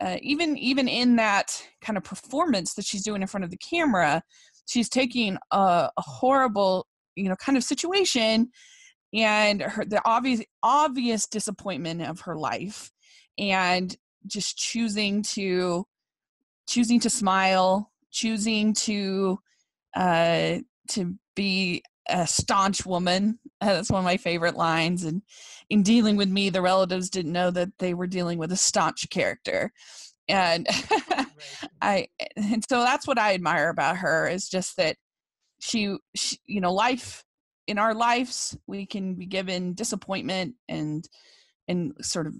uh, 0.00 0.16
even 0.20 0.58
even 0.58 0.88
in 0.88 1.16
that 1.16 1.62
kind 1.80 1.96
of 1.96 2.04
performance 2.04 2.74
that 2.74 2.84
she's 2.84 3.04
doing 3.04 3.22
in 3.22 3.28
front 3.28 3.44
of 3.44 3.50
the 3.50 3.56
camera 3.56 4.22
she's 4.66 4.88
taking 4.88 5.36
a, 5.50 5.90
a 5.96 6.02
horrible 6.02 6.86
you 7.16 7.28
know 7.28 7.36
kind 7.36 7.56
of 7.58 7.64
situation 7.64 8.50
and 9.12 9.62
her 9.62 9.84
the 9.84 10.00
obvious 10.04 10.42
obvious 10.62 11.26
disappointment 11.26 12.02
of 12.02 12.20
her 12.20 12.36
life 12.36 12.90
and 13.38 13.96
just 14.26 14.56
choosing 14.56 15.22
to 15.22 15.84
choosing 16.68 17.00
to 17.00 17.10
smile 17.10 17.90
choosing 18.10 18.72
to 18.72 19.38
uh 19.96 20.58
to 20.88 21.14
be 21.34 21.82
a 22.08 22.26
staunch 22.26 22.84
woman. 22.84 23.38
That's 23.60 23.90
one 23.90 24.00
of 24.00 24.04
my 24.04 24.16
favorite 24.16 24.56
lines 24.56 25.04
and 25.04 25.22
in 25.70 25.82
dealing 25.82 26.16
with 26.16 26.28
me 26.28 26.50
the 26.50 26.62
relatives 26.62 27.10
didn't 27.10 27.32
know 27.32 27.50
that 27.50 27.70
they 27.78 27.94
were 27.94 28.06
dealing 28.06 28.38
with 28.38 28.52
a 28.52 28.56
staunch 28.56 29.08
character 29.10 29.72
and 30.28 30.66
i 31.82 32.06
and 32.36 32.64
so 32.68 32.80
that's 32.80 33.06
what 33.06 33.18
i 33.18 33.34
admire 33.34 33.68
about 33.70 33.96
her 33.96 34.28
is 34.28 34.48
just 34.48 34.76
that 34.76 34.96
she, 35.62 35.96
she 36.14 36.38
you 36.46 36.60
know 36.60 36.72
life 36.72 37.24
in 37.66 37.78
our 37.78 37.94
lives 37.94 38.56
we 38.66 38.84
can 38.84 39.14
be 39.14 39.26
given 39.26 39.74
disappointment 39.74 40.54
and 40.68 41.08
and 41.68 41.92
sort 42.00 42.26
of 42.26 42.34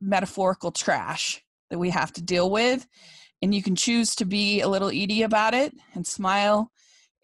metaphorical 0.00 0.70
trash 0.70 1.42
that 1.70 1.78
we 1.78 1.90
have 1.90 2.12
to 2.12 2.22
deal 2.22 2.50
with 2.50 2.86
and 3.42 3.54
you 3.54 3.62
can 3.62 3.74
choose 3.74 4.14
to 4.14 4.24
be 4.24 4.60
a 4.60 4.68
little 4.68 4.88
Edie 4.88 5.22
about 5.22 5.54
it 5.54 5.72
and 5.94 6.06
smile 6.06 6.70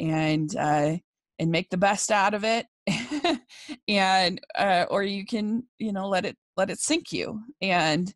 and 0.00 0.55
uh, 0.57 0.97
and 1.38 1.50
make 1.50 1.71
the 1.71 1.76
best 1.76 2.11
out 2.11 2.35
of 2.35 2.45
it 2.45 2.67
and 3.88 4.41
uh, 4.57 4.87
or 4.91 5.03
you 5.03 5.25
can 5.25 5.65
you 5.79 5.93
know 5.93 6.09
let 6.09 6.25
it 6.25 6.37
let 6.57 6.71
it 6.71 6.81
sink 6.81 7.12
you. 7.12 7.41
And 7.61 8.12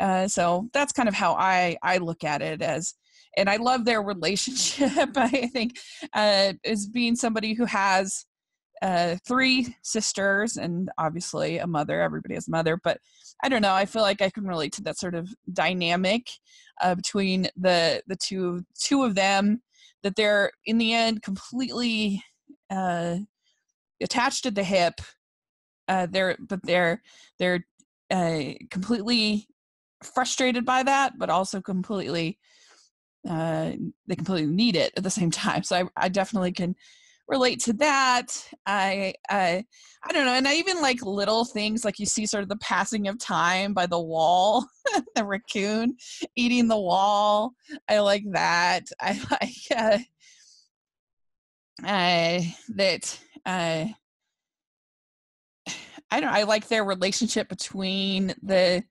uh, 0.00 0.28
so 0.28 0.68
that's 0.72 0.92
kind 0.92 1.08
of 1.08 1.14
how 1.14 1.34
I 1.34 1.76
I 1.82 1.98
look 1.98 2.24
at 2.24 2.42
it 2.42 2.62
as 2.62 2.94
and 3.36 3.48
I 3.48 3.56
love 3.56 3.84
their 3.84 4.02
relationship. 4.02 5.10
I 5.16 5.46
think 5.52 5.78
uh, 6.14 6.54
as 6.64 6.86
being 6.86 7.16
somebody 7.16 7.54
who 7.54 7.64
has 7.64 8.24
uh, 8.82 9.16
three 9.26 9.74
sisters 9.82 10.56
and 10.56 10.90
obviously 10.98 11.58
a 11.58 11.66
mother. 11.66 12.00
Everybody 12.00 12.34
has 12.34 12.48
a 12.48 12.52
mother, 12.52 12.78
but 12.82 13.00
I 13.42 13.48
don't 13.48 13.62
know. 13.62 13.74
I 13.74 13.86
feel 13.86 14.02
like 14.02 14.22
I 14.22 14.30
can 14.30 14.46
relate 14.46 14.72
to 14.74 14.82
that 14.82 14.98
sort 14.98 15.14
of 15.14 15.28
dynamic 15.52 16.28
uh, 16.80 16.94
between 16.94 17.48
the 17.56 18.02
the 18.06 18.16
two 18.16 18.64
two 18.78 19.04
of 19.04 19.14
them. 19.14 19.62
That 20.04 20.14
they're 20.14 20.52
in 20.64 20.78
the 20.78 20.92
end 20.92 21.22
completely 21.22 22.22
uh, 22.70 23.16
attached 24.00 24.46
at 24.46 24.54
the 24.54 24.64
hip. 24.64 25.00
Uh, 25.88 26.06
they're 26.08 26.36
but 26.38 26.60
they're 26.62 27.02
they're 27.38 27.64
uh, 28.10 28.52
completely 28.70 29.48
frustrated 30.02 30.64
by 30.64 30.84
that, 30.84 31.18
but 31.18 31.30
also 31.30 31.60
completely 31.60 32.38
uh, 33.28 33.72
they 34.06 34.16
completely 34.16 34.46
need 34.52 34.76
it 34.76 34.92
at 34.96 35.02
the 35.02 35.10
same 35.10 35.30
time. 35.30 35.62
So 35.62 35.76
I, 35.76 36.04
I 36.04 36.08
definitely 36.08 36.52
can 36.52 36.74
relate 37.28 37.60
to 37.60 37.72
that. 37.74 38.26
I, 38.66 39.14
I, 39.28 39.64
I 40.02 40.12
don't 40.12 40.24
know, 40.24 40.34
and 40.34 40.48
I 40.48 40.54
even 40.54 40.80
like 40.80 41.02
little 41.02 41.44
things 41.44 41.84
like 41.84 41.98
you 41.98 42.06
see 42.06 42.26
sort 42.26 42.42
of 42.42 42.48
the 42.48 42.56
passing 42.56 43.06
of 43.08 43.18
time 43.18 43.74
by 43.74 43.86
the 43.86 44.00
wall, 44.00 44.66
the 45.14 45.24
raccoon 45.24 45.96
eating 46.36 46.68
the 46.68 46.78
wall. 46.78 47.52
I 47.88 48.00
like 48.00 48.24
that. 48.32 48.84
I 49.00 49.20
like 49.30 49.78
uh, 49.78 49.98
uh, 51.86 52.40
that. 52.74 53.20
Uh, 53.44 53.86
I 56.10 56.20
don't. 56.20 56.32
I 56.32 56.44
like 56.44 56.68
their 56.68 56.84
relationship 56.84 57.50
between 57.50 58.34
the 58.42 58.82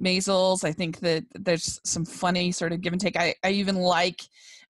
Maysles. 0.00 0.64
I 0.64 0.72
think 0.72 1.00
that 1.00 1.24
there's 1.34 1.80
some 1.84 2.04
funny 2.04 2.52
sort 2.52 2.72
of 2.72 2.80
give 2.80 2.92
and 2.92 3.00
take. 3.00 3.16
I, 3.16 3.34
I 3.44 3.50
even 3.50 3.76
like 3.76 4.20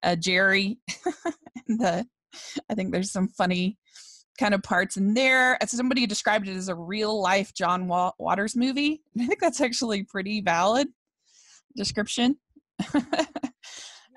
uh, 0.01 0.15
Jerry. 0.15 0.79
the, 1.67 2.05
I 2.69 2.75
think 2.75 2.91
there's 2.91 3.11
some 3.11 3.27
funny 3.27 3.77
kind 4.39 4.53
of 4.53 4.63
parts 4.63 4.97
in 4.97 5.13
there. 5.13 5.61
As 5.61 5.71
somebody 5.71 6.05
described 6.05 6.47
it 6.47 6.55
as 6.55 6.69
a 6.69 6.75
real 6.75 7.21
life 7.21 7.53
John 7.53 7.87
Waters 7.87 8.55
movie. 8.55 9.01
I 9.19 9.25
think 9.25 9.39
that's 9.39 9.61
actually 9.61 10.03
pretty 10.03 10.41
valid 10.41 10.87
description. 11.75 12.37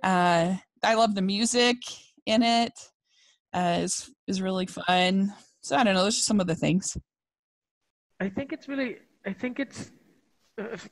uh, 0.02 0.54
I 0.82 0.94
love 0.94 1.14
the 1.14 1.22
music 1.22 1.76
in 2.26 2.42
it. 2.42 2.72
Uh, 3.52 3.78
is 3.82 4.10
is 4.26 4.42
really 4.42 4.66
fun. 4.66 5.32
So 5.62 5.76
I 5.76 5.84
don't 5.84 5.94
know. 5.94 6.02
Those 6.02 6.18
are 6.18 6.22
some 6.22 6.40
of 6.40 6.46
the 6.46 6.54
things. 6.54 6.96
I 8.20 8.28
think 8.28 8.52
it's 8.52 8.68
really. 8.68 8.96
I 9.26 9.32
think 9.32 9.58
it's 9.58 9.90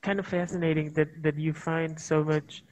kind 0.02 0.18
of 0.18 0.26
fascinating 0.26 0.92
that 0.92 1.09
that 1.23 1.38
you 1.38 1.52
find 1.52 1.99
so 1.99 2.23
much, 2.25 2.62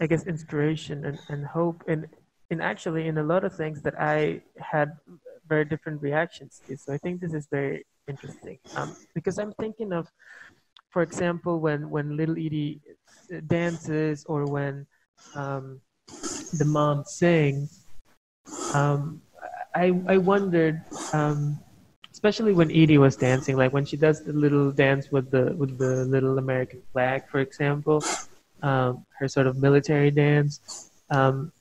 I 0.00 0.06
guess, 0.06 0.26
inspiration 0.26 1.04
and, 1.04 1.18
and 1.28 1.46
hope 1.46 1.82
in 1.88 2.06
in 2.50 2.60
actually 2.60 3.08
in 3.08 3.18
a 3.18 3.22
lot 3.22 3.44
of 3.44 3.54
things 3.54 3.82
that 3.82 3.94
I 3.98 4.42
had 4.58 4.92
very 5.48 5.64
different 5.64 6.00
reactions 6.02 6.60
to. 6.66 6.76
So 6.76 6.92
I 6.92 6.98
think 6.98 7.20
this 7.20 7.34
is 7.34 7.48
very 7.50 7.84
interesting 8.08 8.58
um, 8.76 8.96
because 9.14 9.38
I'm 9.38 9.52
thinking 9.60 9.92
of, 9.92 10.08
for 10.90 11.02
example, 11.02 11.60
when 11.60 11.90
when 11.90 12.16
little 12.16 12.36
Edie 12.36 12.80
dances 13.46 14.24
or 14.26 14.46
when 14.46 14.86
um, 15.34 15.80
the 16.58 16.64
mom 16.64 17.04
sings. 17.04 17.86
Um, 18.72 19.20
I 19.74 19.92
I 20.06 20.18
wondered 20.18 20.82
um, 21.12 21.58
especially 22.24 22.54
when 22.54 22.70
Edie 22.70 22.96
was 22.96 23.16
dancing, 23.16 23.54
like 23.54 23.74
when 23.74 23.84
she 23.84 23.98
does 23.98 24.24
the 24.24 24.32
little 24.32 24.72
dance 24.72 25.12
with 25.12 25.30
the 25.30 25.52
with 25.60 25.76
the 25.76 26.06
little 26.06 26.38
American 26.38 26.80
flag, 26.90 27.28
for 27.28 27.40
example, 27.40 28.02
um, 28.62 29.04
her 29.18 29.28
sort 29.28 29.46
of 29.46 29.58
military 29.58 30.10
dance. 30.10 30.88
Um, 31.10 31.52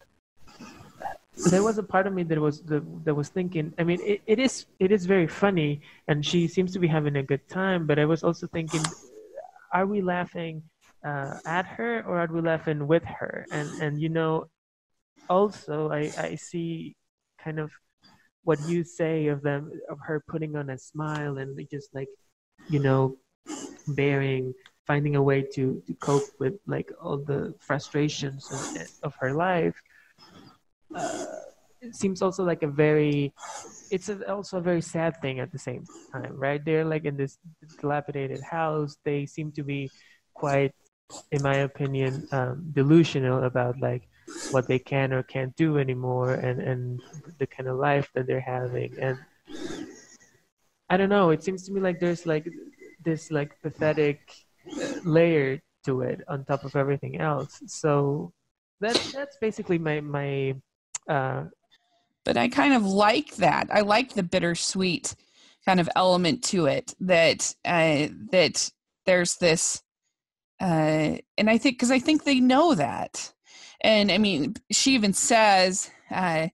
there 1.51 1.63
was 1.63 1.77
a 1.79 1.83
part 1.83 2.07
of 2.07 2.13
me 2.13 2.23
that 2.23 2.39
was 2.39 2.61
that 3.03 3.13
was 3.13 3.27
thinking. 3.27 3.73
I 3.77 3.83
mean, 3.83 3.99
it, 4.01 4.21
it 4.25 4.39
is 4.39 4.65
it 4.79 4.93
is 4.93 5.05
very 5.05 5.27
funny, 5.27 5.81
and 6.07 6.25
she 6.25 6.47
seems 6.47 6.71
to 6.71 6.79
be 6.79 6.87
having 6.87 7.17
a 7.17 7.23
good 7.23 7.43
time. 7.49 7.85
But 7.85 7.99
I 7.99 8.05
was 8.05 8.23
also 8.23 8.47
thinking, 8.47 8.85
are 9.73 9.85
we 9.85 9.99
laughing 9.99 10.63
uh, 11.03 11.43
at 11.45 11.65
her 11.75 12.07
or 12.07 12.23
are 12.23 12.31
we 12.31 12.39
laughing 12.39 12.87
with 12.87 13.03
her? 13.03 13.45
And 13.51 13.67
and 13.83 13.99
you 13.99 14.07
know, 14.07 14.47
also 15.27 15.91
I 15.91 16.07
I 16.17 16.35
see 16.35 16.95
kind 17.43 17.59
of 17.59 17.69
what 18.43 18.59
you 18.67 18.83
say 18.83 19.27
of 19.27 19.41
them 19.41 19.71
of 19.89 19.99
her 20.05 20.23
putting 20.27 20.55
on 20.55 20.69
a 20.69 20.77
smile 20.77 21.37
and 21.37 21.57
just 21.71 21.93
like 21.93 22.09
you 22.69 22.79
know 22.79 23.15
bearing 23.87 24.53
finding 24.85 25.15
a 25.15 25.21
way 25.21 25.41
to 25.41 25.81
to 25.87 25.93
cope 25.95 26.27
with 26.39 26.53
like 26.67 26.91
all 27.01 27.17
the 27.17 27.53
frustrations 27.59 28.49
of, 28.51 28.87
of 29.03 29.13
her 29.19 29.33
life 29.33 29.75
uh, 30.95 31.25
it 31.81 31.95
seems 31.95 32.21
also 32.21 32.43
like 32.43 32.63
a 32.63 32.67
very 32.67 33.33
it's 33.89 34.09
a, 34.09 34.31
also 34.31 34.57
a 34.57 34.61
very 34.61 34.81
sad 34.81 35.19
thing 35.21 35.39
at 35.39 35.51
the 35.51 35.59
same 35.59 35.85
time 36.11 36.33
right? 36.35 36.63
They're 36.63 36.85
like 36.85 37.05
in 37.05 37.17
this 37.17 37.37
dilapidated 37.79 38.41
house. 38.41 38.97
They 39.03 39.25
seem 39.25 39.51
to 39.53 39.63
be 39.63 39.91
quite 40.33 40.71
in 41.31 41.41
my 41.41 41.57
opinion 41.57 42.27
um, 42.31 42.69
delusional 42.73 43.43
about 43.43 43.79
like 43.79 44.07
what 44.51 44.67
they 44.67 44.79
can 44.79 45.13
or 45.13 45.23
can't 45.23 45.55
do 45.55 45.77
anymore 45.77 46.33
and 46.33 46.61
and 46.61 47.01
the 47.39 47.47
kind 47.47 47.69
of 47.69 47.77
life 47.77 48.09
that 48.13 48.27
they're 48.27 48.39
having. 48.39 48.93
And 48.99 49.17
i 50.89 50.97
don't 50.97 51.09
know 51.09 51.29
it 51.29 51.41
seems 51.41 51.65
to 51.65 51.71
me 51.71 51.79
like 51.79 51.99
there's 51.99 52.25
like 52.25 52.45
this 53.03 53.31
like 53.31 53.59
pathetic 53.61 54.19
layer 55.03 55.59
to 55.85 56.01
it 56.01 56.21
on 56.27 56.45
top 56.45 56.63
of 56.63 56.75
everything 56.75 57.19
else. 57.19 57.61
So 57.67 58.31
that's 58.79 59.11
that's 59.11 59.37
basically 59.37 59.77
my 59.77 60.01
my 60.01 60.55
uh 61.07 61.45
but 62.25 62.37
i 62.37 62.47
kind 62.47 62.73
of 62.73 62.85
like 62.85 63.35
that. 63.35 63.67
I 63.71 63.81
like 63.81 64.13
the 64.13 64.23
bittersweet 64.23 65.15
kind 65.65 65.79
of 65.79 65.89
element 65.95 66.43
to 66.45 66.65
it 66.65 66.93
that 67.01 67.53
uh 67.65 68.07
that 68.31 68.71
there's 69.05 69.35
this 69.35 69.81
uh 70.61 71.17
and 71.37 71.49
i 71.49 71.57
think 71.57 71.75
because 71.75 71.91
i 71.91 71.99
think 71.99 72.23
they 72.23 72.39
know 72.39 72.75
that 72.75 73.32
and 73.83 74.11
I 74.11 74.17
mean, 74.17 74.55
she 74.71 74.93
even 74.95 75.13
says 75.13 75.91
uh, 76.09 76.47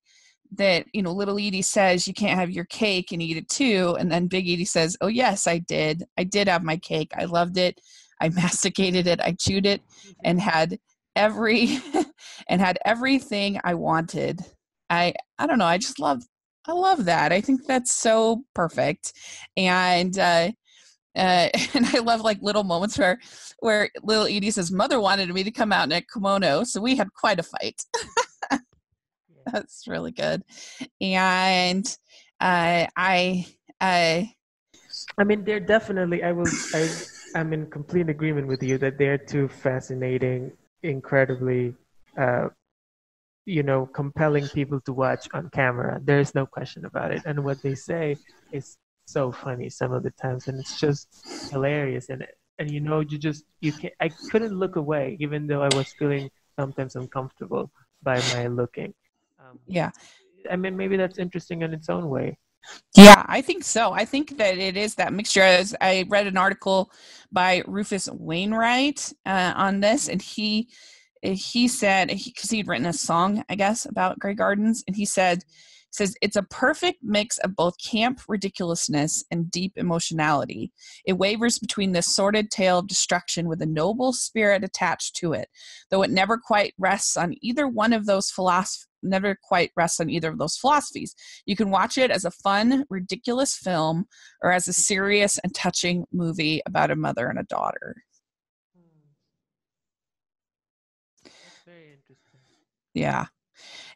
that 0.53 0.85
you 0.93 1.01
know, 1.01 1.11
little 1.11 1.37
Edie 1.37 1.61
says 1.61 2.07
you 2.07 2.13
can't 2.13 2.39
have 2.39 2.49
your 2.49 2.65
cake 2.65 3.11
and 3.11 3.21
eat 3.21 3.37
it 3.37 3.49
too, 3.49 3.95
and 3.99 4.11
then 4.11 4.27
Big 4.27 4.49
Edie 4.49 4.65
says, 4.65 4.97
"Oh 5.01 5.07
yes, 5.07 5.47
I 5.47 5.59
did. 5.59 6.03
I 6.17 6.23
did 6.23 6.47
have 6.47 6.63
my 6.63 6.77
cake. 6.77 7.11
I 7.15 7.25
loved 7.25 7.57
it. 7.57 7.79
I 8.19 8.29
masticated 8.29 9.07
it. 9.07 9.21
I 9.21 9.33
chewed 9.33 9.65
it, 9.65 9.81
and 10.23 10.41
had 10.41 10.79
every 11.15 11.79
and 12.47 12.61
had 12.61 12.79
everything 12.85 13.59
I 13.63 13.75
wanted. 13.75 14.41
I 14.89 15.13
I 15.37 15.47
don't 15.47 15.59
know. 15.59 15.65
I 15.65 15.77
just 15.77 15.99
love 15.99 16.23
I 16.67 16.73
love 16.73 17.05
that. 17.05 17.31
I 17.31 17.41
think 17.41 17.65
that's 17.65 17.91
so 17.91 18.43
perfect, 18.55 19.13
and 19.55 20.17
uh, 20.17 20.51
uh, 21.15 21.49
and 21.73 21.85
I 21.87 21.99
love 21.99 22.21
like 22.21 22.41
little 22.41 22.63
moments 22.63 22.97
where 22.97 23.19
where 23.59 23.89
little 24.03 24.25
Edie 24.25 24.51
says, 24.51 24.71
"Mother 24.71 24.99
wanted 24.99 25.33
me 25.33 25.43
to 25.43 25.51
come 25.51 25.71
out 25.71 25.85
in 25.85 25.91
a 25.91 26.01
kimono, 26.01 26.63
so 26.63 26.81
we 26.81 26.95
had 26.95 27.13
quite 27.13 27.39
a 27.39 27.43
fight." 27.43 27.83
That's 29.51 29.87
really 29.87 30.11
good, 30.11 30.43
and 31.01 31.85
uh, 32.39 32.85
I 32.95 33.45
I 33.81 34.33
I 35.17 35.23
mean, 35.23 35.43
they're 35.43 35.59
definitely. 35.59 36.23
I 36.23 36.31
will. 36.31 36.47
I 36.73 36.89
I'm 37.35 37.53
in 37.53 37.69
complete 37.69 38.09
agreement 38.09 38.47
with 38.47 38.63
you 38.63 38.77
that 38.79 38.97
they're 38.97 39.17
two 39.17 39.47
fascinating, 39.47 40.51
incredibly, 40.83 41.75
uh, 42.17 42.49
you 43.45 43.63
know, 43.63 43.85
compelling 43.85 44.47
people 44.49 44.81
to 44.81 44.93
watch 44.93 45.27
on 45.33 45.49
camera. 45.49 45.99
There 46.03 46.19
is 46.19 46.33
no 46.33 46.45
question 46.45 46.85
about 46.85 47.11
it, 47.11 47.23
and 47.25 47.43
what 47.43 47.61
they 47.61 47.75
say 47.75 48.17
is 48.51 48.77
so 49.11 49.31
funny 49.31 49.69
some 49.69 49.91
of 49.93 50.03
the 50.03 50.11
times, 50.11 50.47
and 50.47 50.59
it's 50.59 50.79
just 50.79 51.07
hilarious. 51.51 52.09
And 52.09 52.25
and 52.57 52.69
you 52.69 52.79
know, 52.79 52.99
you 52.99 53.17
just 53.17 53.45
you 53.61 53.71
can 53.71 53.91
I 53.99 54.09
couldn't 54.29 54.57
look 54.57 54.75
away, 54.75 55.17
even 55.19 55.47
though 55.47 55.61
I 55.61 55.69
was 55.75 55.93
feeling 55.93 56.29
sometimes 56.57 56.95
uncomfortable 56.95 57.71
by 58.03 58.21
my 58.33 58.47
looking. 58.47 58.93
Um, 59.39 59.59
yeah, 59.67 59.91
I 60.49 60.55
mean, 60.55 60.75
maybe 60.77 60.97
that's 60.97 61.19
interesting 61.19 61.61
in 61.61 61.73
its 61.73 61.89
own 61.89 62.09
way. 62.09 62.37
Yeah, 62.95 63.25
I 63.27 63.41
think 63.41 63.63
so. 63.63 63.93
I 63.93 64.05
think 64.05 64.37
that 64.37 64.57
it 64.57 64.75
is 64.75 64.95
that 64.95 65.13
mixture. 65.13 65.41
As 65.41 65.75
I 65.79 66.05
read 66.09 66.27
an 66.27 66.37
article 66.37 66.91
by 67.31 67.63
Rufus 67.65 68.09
Wainwright 68.11 69.13
uh, 69.25 69.53
on 69.55 69.79
this, 69.79 70.09
and 70.09 70.21
he 70.21 70.69
he 71.21 71.67
said 71.67 72.07
because 72.07 72.49
he, 72.49 72.57
he'd 72.57 72.67
written 72.67 72.85
a 72.85 72.93
song, 72.93 73.43
I 73.49 73.55
guess, 73.55 73.85
about 73.85 74.19
Grey 74.19 74.33
Gardens, 74.33 74.83
and 74.87 74.95
he 74.95 75.05
said 75.05 75.43
says 75.99 76.15
it's 76.21 76.37
a 76.37 76.43
perfect 76.43 76.99
mix 77.03 77.37
of 77.39 77.57
both 77.57 77.75
camp 77.77 78.21
ridiculousness 78.29 79.25
and 79.29 79.51
deep 79.51 79.73
emotionality. 79.75 80.71
It 81.05 81.17
wavers 81.17 81.59
between 81.59 81.91
this 81.91 82.07
sordid 82.07 82.49
tale 82.49 82.79
of 82.79 82.87
destruction 82.87 83.49
with 83.49 83.61
a 83.61 83.65
noble 83.65 84.13
spirit 84.13 84.63
attached 84.63 85.17
to 85.17 85.33
it, 85.33 85.49
though 85.91 86.01
it 86.01 86.09
never 86.09 86.37
quite 86.37 86.73
rests 86.77 87.17
on 87.17 87.35
either 87.41 87.67
one 87.67 87.93
of 87.93 88.05
those 88.05 88.31
philosophies 88.31 88.87
never 89.01 89.37
quite 89.41 89.71
rests 89.77 90.01
on 90.01 90.09
either 90.09 90.29
of 90.29 90.37
those 90.37 90.57
philosophies. 90.57 91.15
You 91.45 91.55
can 91.55 91.69
watch 91.69 91.97
it 91.97 92.11
as 92.11 92.25
a 92.25 92.31
fun, 92.31 92.83
ridiculous 92.89 93.55
film 93.55 94.07
or 94.43 94.51
as 94.51 94.67
a 94.67 94.73
serious 94.73 95.37
and 95.37 95.55
touching 95.55 96.03
movie 96.11 96.61
about 96.65 96.91
a 96.91 96.97
mother 96.97 97.29
and 97.29 97.39
a 97.39 97.43
daughter. 97.43 97.95
Hmm. 98.75 99.09
That's 101.23 101.63
very 101.65 101.93
interesting. 101.93 102.41
Yeah 102.93 103.27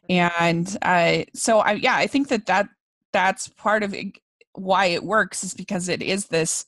and 0.08 0.76
uh, 0.82 1.24
so 1.34 1.60
I 1.60 1.72
yeah 1.72 1.96
I 1.96 2.06
think 2.06 2.28
that 2.28 2.46
that 2.46 2.68
that's 3.12 3.48
part 3.48 3.82
of 3.82 3.94
it, 3.94 4.18
why 4.52 4.86
it 4.86 5.04
works 5.04 5.44
is 5.44 5.54
because 5.54 5.88
it 5.88 6.02
is 6.02 6.26
this 6.26 6.66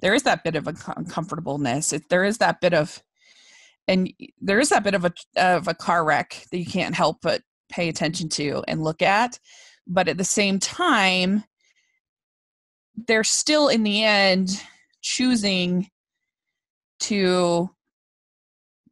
there 0.00 0.14
is 0.14 0.24
that 0.24 0.42
bit 0.42 0.56
of 0.56 0.66
uncomfortableness. 0.66 1.92
It, 1.92 2.08
there 2.08 2.24
is 2.24 2.38
that 2.38 2.60
bit 2.60 2.74
of 2.74 3.02
and 3.88 4.12
there 4.40 4.60
is 4.60 4.68
that 4.70 4.84
bit 4.84 4.94
of 4.94 5.04
a 5.04 5.12
of 5.36 5.68
a 5.68 5.74
car 5.74 6.04
wreck 6.04 6.46
that 6.50 6.58
you 6.58 6.66
can't 6.66 6.94
help 6.94 7.18
but 7.22 7.42
pay 7.68 7.88
attention 7.88 8.28
to 8.28 8.62
and 8.68 8.84
look 8.84 9.02
at 9.02 9.38
but 9.86 10.08
at 10.08 10.18
the 10.18 10.24
same 10.24 10.58
time 10.58 11.42
they're 13.06 13.24
still 13.24 13.68
in 13.68 13.82
the 13.82 14.04
end 14.04 14.62
choosing 15.00 15.88
to 17.00 17.68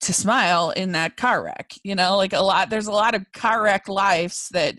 to 0.02 0.12
smile 0.12 0.70
in 0.70 0.92
that 0.92 1.16
car 1.16 1.44
wreck. 1.44 1.72
You 1.84 1.94
know, 1.94 2.16
like 2.16 2.32
a 2.32 2.40
lot. 2.40 2.70
There's 2.70 2.86
a 2.86 2.92
lot 2.92 3.14
of 3.14 3.30
car 3.32 3.62
wreck 3.62 3.88
lives 3.88 4.48
that 4.52 4.78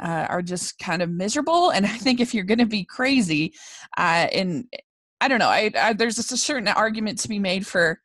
uh, 0.00 0.26
are 0.28 0.42
just 0.42 0.78
kind 0.78 1.02
of 1.02 1.10
miserable. 1.10 1.70
And 1.70 1.86
I 1.86 1.96
think 1.96 2.20
if 2.20 2.34
you're 2.34 2.44
going 2.44 2.58
to 2.58 2.66
be 2.66 2.84
crazy, 2.84 3.54
uh, 3.96 4.28
and 4.32 4.66
I 5.20 5.28
don't 5.28 5.38
know, 5.38 5.48
I, 5.48 5.70
I 5.76 5.92
there's 5.92 6.16
just 6.16 6.32
a 6.32 6.36
certain 6.36 6.68
argument 6.68 7.18
to 7.20 7.28
be 7.28 7.38
made 7.38 7.66
for, 7.66 8.00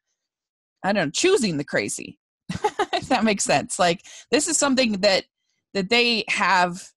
I 0.84 0.94
don't 0.94 1.08
know, 1.08 1.12
choosing 1.12 1.58
the 1.58 1.64
crazy. 1.64 2.20
if 2.94 3.10
that 3.10 3.26
makes 3.26 3.44
sense. 3.44 3.78
Like 3.78 4.04
this 4.32 4.48
is 4.48 4.58
something 4.58 4.94
that 5.02 5.26
that 5.74 5.90
they 5.90 6.24
have 6.30 6.90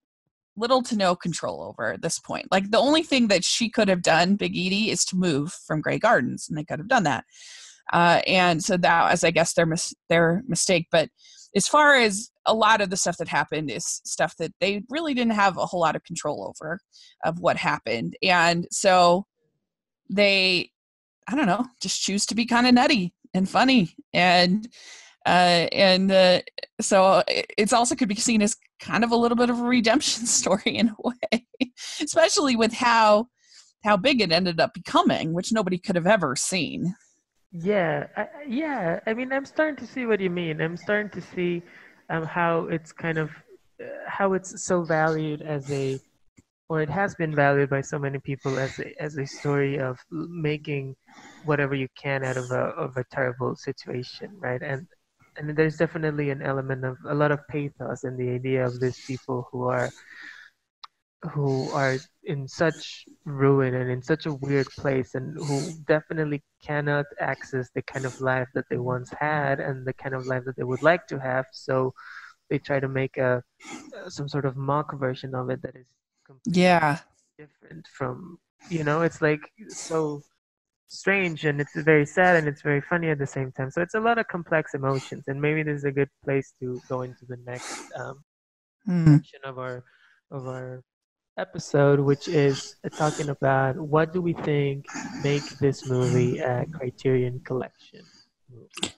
little 0.57 0.83
to 0.83 0.97
no 0.97 1.17
control 1.17 1.63
over 1.63 1.93
at 1.93 2.03
this 2.03 2.19
point. 2.19 2.47
Like 2.51 2.71
the 2.71 2.79
only 2.79 3.03
thing 3.03 3.29
that 3.29 3.45
she 3.45 3.69
could 3.69 3.89
have 3.89 4.03
done, 4.03 4.37
Big 4.37 4.53
Edie, 4.53 4.91
is 4.91 5.05
to 5.07 5.17
move 5.17 5.53
from 5.53 5.81
Grey 5.81 5.99
Gardens, 5.99 6.49
and 6.49 6.57
they 6.57 6.65
could 6.65 6.79
have 6.79 6.89
done 6.89 7.05
that. 7.05 7.25
Uh, 7.93 8.21
and 8.27 8.63
so 8.63 8.77
that 8.77 9.11
was, 9.11 9.25
I 9.25 9.31
guess, 9.31 9.55
their 9.55 9.67
mis- 9.67 9.95
their 10.09 10.43
mistake. 10.47 10.87
But 10.91 11.09
as 11.57 11.67
far 11.67 11.97
as 11.97 12.31
a 12.47 12.55
lot 12.55 12.81
of 12.81 12.91
the 12.91 12.97
stuff 12.97 13.17
that 13.19 13.29
happened 13.29 13.71
is 13.71 13.85
stuff 14.05 14.37
that 14.39 14.53
they 14.61 14.83
really 14.89 15.15
didn't 15.15 15.33
have 15.33 15.57
a 15.57 15.67
whole 15.67 15.81
lot 15.81 15.97
of 15.97 16.05
control 16.05 16.47
over 16.49 16.79
of 17.25 17.41
what 17.41 17.57
happened, 17.57 18.17
and 18.23 18.67
so 18.71 19.27
they, 20.09 20.71
I 21.29 21.35
don't 21.37 21.47
know, 21.47 21.67
just 21.81 22.03
choose 22.03 22.27
to 22.27 22.35
be 22.35 22.47
kind 22.47 22.67
of 22.67 22.75
nutty 22.75 23.15
and 23.35 23.49
funny 23.49 23.95
and 24.13 24.69
uh, 25.27 25.69
and 25.73 26.11
uh, 26.11 26.41
so 26.81 27.23
it's 27.29 27.73
also 27.73 27.95
could 27.95 28.09
be 28.09 28.15
seen 28.15 28.41
as 28.41 28.57
kind 28.81 29.05
of 29.05 29.11
a 29.11 29.17
little 29.17 29.37
bit 29.37 29.51
of 29.51 29.61
a 29.61 29.65
redemption 29.65 30.27
story 30.27 30.77
in 30.77 30.89
a 30.89 30.95
way, 31.03 31.47
especially 32.01 32.57
with 32.57 32.73
how 32.73 33.27
how 33.85 33.97
big 33.97 34.21
it 34.21 34.33
ended 34.33 34.61
up 34.61 34.75
becoming, 34.75 35.33
which 35.33 35.53
nobody 35.53 35.79
could 35.79 35.97
have 35.97 36.07
ever 36.07 36.37
seen. 36.37 36.95
Yeah, 37.53 38.07
I, 38.17 38.27
yeah. 38.49 39.01
I 39.07 39.15
mean, 39.15 39.33
I'm 39.33 39.45
starting 39.45 39.77
to 39.77 39.87
see 39.87 40.07
what 40.07 40.21
you 40.21 40.31
mean. 40.31 40.61
I'm 40.61 40.77
starting 40.77 41.11
to 41.11 41.21
see 41.21 41.63
um, 42.09 42.25
how 42.25 42.67
it's 42.67 42.93
kind 42.93 43.19
of 43.19 43.31
uh, 43.83 43.87
how 44.07 44.35
it's 44.35 44.65
so 44.65 44.85
valued 44.85 45.43
as 45.43 45.71
a, 45.71 46.01
or 46.69 46.83
it 46.83 46.91
has 46.91 47.15
been 47.17 47.35
valued 47.35 47.71
by 47.71 47.81
so 47.83 47.99
many 47.99 48.19
people 48.21 48.59
as 48.59 48.79
a 48.81 49.03
as 49.03 49.19
a 49.19 49.27
story 49.27 49.79
of 49.81 49.99
making 50.11 50.97
whatever 51.43 51.75
you 51.75 51.89
can 52.01 52.25
out 52.25 52.37
of 52.39 52.51
a 52.53 52.65
of 52.79 52.97
a 52.97 53.05
terrible 53.13 53.57
situation, 53.57 54.31
right? 54.41 54.63
And 54.63 54.87
and 55.37 55.57
there's 55.57 55.77
definitely 55.77 56.31
an 56.31 56.43
element 56.43 56.85
of 56.85 56.97
a 57.09 57.15
lot 57.15 57.33
of 57.33 57.41
pathos 57.49 58.05
in 58.05 58.17
the 58.17 58.31
idea 58.31 58.67
of 58.67 58.81
these 58.81 59.01
people 59.07 59.49
who 59.53 59.65
are 59.69 59.93
who 61.33 61.71
are 61.71 61.97
in 62.25 62.49
such 62.49 63.05
ruin 63.25 63.75
and 63.75 63.91
in 63.91 64.03
such 64.03 64.27
a 64.27 64.33
weird 64.33 64.67
place 64.71 65.15
and 65.15 65.37
who 65.37 65.61
definitely 65.87 66.43
cannot 66.65 67.05
access 67.21 67.69
the 67.75 67.83
kind 67.83 68.07
of 68.07 68.21
life 68.21 68.49
that 68.55 68.65
they 68.71 68.79
once 68.79 69.11
had 69.19 69.61
and 69.61 69.87
the 69.87 69.93
kind 69.93 70.15
of 70.15 70.27
life 70.27 70.45
that 70.47 70.57
they 70.57 70.65
would 70.65 70.83
like 70.83 71.07
to 71.07 71.19
have 71.19 71.45
so 71.53 71.93
they 72.49 72.59
try 72.59 72.81
to 72.81 72.89
make 72.89 73.19
a 73.19 73.43
some 74.09 74.29
sort 74.29 74.47
of 74.47 74.57
mock 74.57 74.99
version 74.99 75.35
of 75.35 75.51
it 75.51 75.61
that 75.61 75.77
is 75.77 75.87
yeah 76.47 76.99
different 77.39 77.87
from 77.93 78.39
you 78.71 78.83
know 78.83 79.03
it's 79.03 79.21
like 79.21 79.43
so 79.69 80.23
strange 80.91 81.45
and 81.45 81.61
it's 81.61 81.75
very 81.77 82.05
sad 82.05 82.37
and 82.37 82.49
it's 82.49 82.63
very 82.63 82.81
funny 82.81 83.09
at 83.09 83.19
the 83.19 83.27
same 83.27 83.53
time. 83.53 83.71
So 83.71 83.81
it's 83.81 83.95
a 83.95 84.01
lot 84.01 84.19
of 84.19 84.27
complex 84.29 84.75
emotions, 84.75 85.25
and 85.29 85.41
maybe 85.41 85.63
this 85.63 85.79
is 85.79 85.85
a 85.85 85.93
good 85.93 86.11
place 86.25 86.53
to 86.61 86.81
go 86.89 87.03
into 87.03 87.25
the 87.27 87.39
next 87.47 87.93
um, 87.97 88.25
mm. 88.87 89.17
section 89.17 89.41
of 89.45 89.59
our 89.59 89.85
of 90.31 90.47
our 90.47 90.83
episode, 91.41 91.99
which 91.99 92.29
is 92.29 92.77
talking 92.97 93.31
about 93.31 93.77
what 93.77 94.13
do 94.13 94.21
we 94.21 94.35
think 94.35 94.85
make 95.25 95.43
this 95.59 95.89
movie 95.89 96.39
a 96.39 96.67
Criterion 96.67 97.41
Collection 97.45 98.05
movie. 98.53 98.95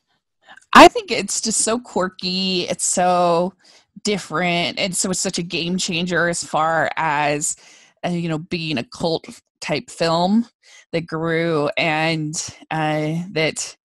I 0.75 0.89
think 0.89 1.11
it's 1.11 1.41
just 1.41 1.61
so 1.61 1.79
quirky. 1.79 2.63
It's 2.63 2.85
so 2.85 3.55
different, 4.03 4.79
and 4.79 4.97
so 4.97 5.11
it's 5.11 5.21
such 5.21 5.39
a 5.39 5.43
game 5.43 5.79
changer 5.79 6.29
as 6.29 6.43
far 6.43 6.91
as 6.97 7.57
uh, 8.05 8.11
you 8.11 8.29
know 8.29 8.39
being 8.39 8.79
a 8.79 8.85
cult 8.85 9.29
type 9.61 9.89
film 9.89 10.47
that 10.91 11.07
grew 11.07 11.71
and 11.79 12.35
uh, 12.71 13.23
that 13.31 13.77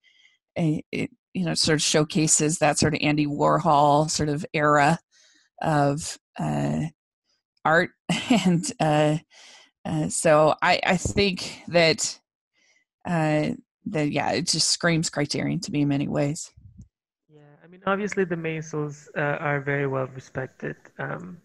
uh, 0.57 0.81
it, 0.91 1.11
you 1.33 1.45
know 1.45 1.53
sort 1.53 1.75
of 1.75 1.81
showcases 1.81 2.57
that 2.57 2.79
sort 2.79 2.95
of 2.95 2.99
Andy 3.03 3.27
Warhol 3.27 4.09
sort 4.09 4.29
of 4.29 4.45
era 4.53 4.97
of 5.61 6.17
uh, 6.39 6.85
art 7.67 7.91
and 8.29 8.71
uh, 8.79 9.17
uh, 9.83 10.07
so 10.07 10.55
I, 10.61 10.79
I 10.85 10.97
think 10.97 11.61
that 11.67 12.19
uh, 13.05 13.51
that 13.87 14.11
yeah 14.11 14.31
it 14.31 14.47
just 14.47 14.69
screams 14.69 15.09
Criterion 15.09 15.59
to 15.61 15.71
me 15.71 15.81
in 15.81 15.89
many 15.89 16.07
ways. 16.07 16.51
Yeah, 17.33 17.41
I 17.63 17.67
mean 17.67 17.81
obviously 17.85 18.23
the 18.23 18.35
Maysles 18.35 19.07
are 19.15 19.61
very 19.61 19.87
well 19.87 20.07
respected. 20.07 20.77
Um, 20.97 21.37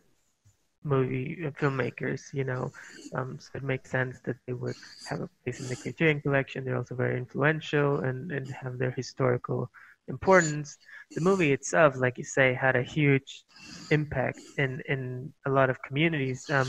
movie 0.84 1.38
uh, 1.46 1.50
filmmakers, 1.50 2.32
you 2.32 2.44
know, 2.44 2.70
um, 3.14 3.38
so 3.38 3.50
it 3.54 3.62
makes 3.62 3.90
sense 3.90 4.18
that 4.24 4.36
they 4.46 4.52
would 4.52 4.74
have 5.08 5.20
a 5.20 5.28
place 5.44 5.60
in 5.60 5.68
the 5.68 5.76
Criterion 5.76 6.20
Collection. 6.20 6.64
They're 6.64 6.76
also 6.76 6.94
very 6.94 7.16
influential 7.16 8.00
and, 8.00 8.32
and 8.32 8.50
have 8.50 8.78
their 8.78 8.90
historical 8.90 9.70
importance. 10.08 10.76
The 11.12 11.20
movie 11.20 11.52
itself, 11.52 11.94
like 11.96 12.18
you 12.18 12.24
say, 12.24 12.54
had 12.54 12.76
a 12.76 12.82
huge 12.82 13.44
impact 13.90 14.40
in, 14.58 14.82
in 14.88 15.32
a 15.46 15.50
lot 15.50 15.70
of 15.70 15.82
communities, 15.82 16.48
um, 16.50 16.68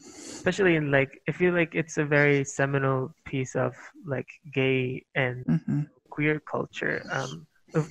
especially 0.00 0.76
in 0.76 0.90
like, 0.90 1.20
I 1.28 1.32
feel 1.32 1.52
like 1.52 1.74
it's 1.74 1.98
a 1.98 2.04
very 2.04 2.44
seminal 2.44 3.14
piece 3.24 3.54
of 3.54 3.74
like 4.06 4.28
gay 4.52 5.04
and 5.14 5.44
mm-hmm. 5.44 5.80
queer 6.10 6.40
culture. 6.40 7.02
Um, 7.10 7.46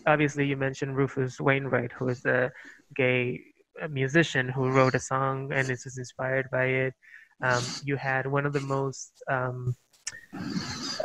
obviously, 0.08 0.46
you 0.46 0.58
mentioned 0.58 0.96
Rufus 0.96 1.40
Wainwright, 1.40 1.92
who 1.92 2.10
is 2.10 2.26
a 2.26 2.52
gay 2.96 3.42
musician 3.90 4.50
who 4.50 4.70
wrote 4.70 4.96
a 4.96 5.00
song 5.00 5.52
and 5.54 5.68
was 5.70 5.98
inspired 5.98 6.50
by 6.52 6.66
it. 6.66 6.94
Um, 7.42 7.64
you 7.86 7.96
had 7.96 8.28
one 8.28 8.46
of 8.46 8.54
the 8.54 8.60
most 8.60 9.12
um, 9.30 9.76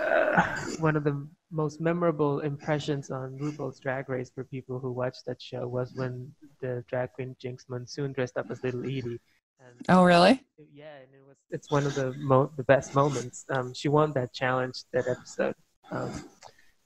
uh, 0.05 0.57
one 0.79 0.97
of 0.97 1.05
the 1.05 1.27
most 1.51 1.81
memorable 1.81 2.41
impressions 2.41 3.11
on 3.11 3.39
RuPaul's 3.39 3.79
Drag 3.79 4.09
Race 4.09 4.31
for 4.35 4.45
people 4.45 4.79
who 4.79 4.93
watched 4.93 5.25
that 5.27 5.41
show 5.41 5.67
was 5.69 5.93
when 5.95 6.33
the 6.61 6.85
drag 6.89 7.13
queen 7.13 7.37
Jinkx 7.43 7.69
Monsoon 7.69 8.13
dressed 8.13 8.37
up 8.37 8.51
as 8.51 8.63
Little 8.63 8.85
Edie. 8.85 9.21
And, 9.61 9.77
oh, 9.89 10.05
really? 10.05 10.43
Yeah, 10.73 10.97
and 10.97 11.15
it 11.15 11.25
was 11.27 11.37
it's 11.51 11.71
one 11.71 11.87
of 11.87 11.95
the 11.95 12.13
mo- 12.15 12.51
the 12.57 12.65
best 12.65 12.95
moments. 12.95 13.45
Um, 13.49 13.73
she 13.73 13.89
won 13.89 14.13
that 14.13 14.33
challenge 14.33 14.83
that 14.93 15.07
episode. 15.09 15.55
Um, 15.91 16.11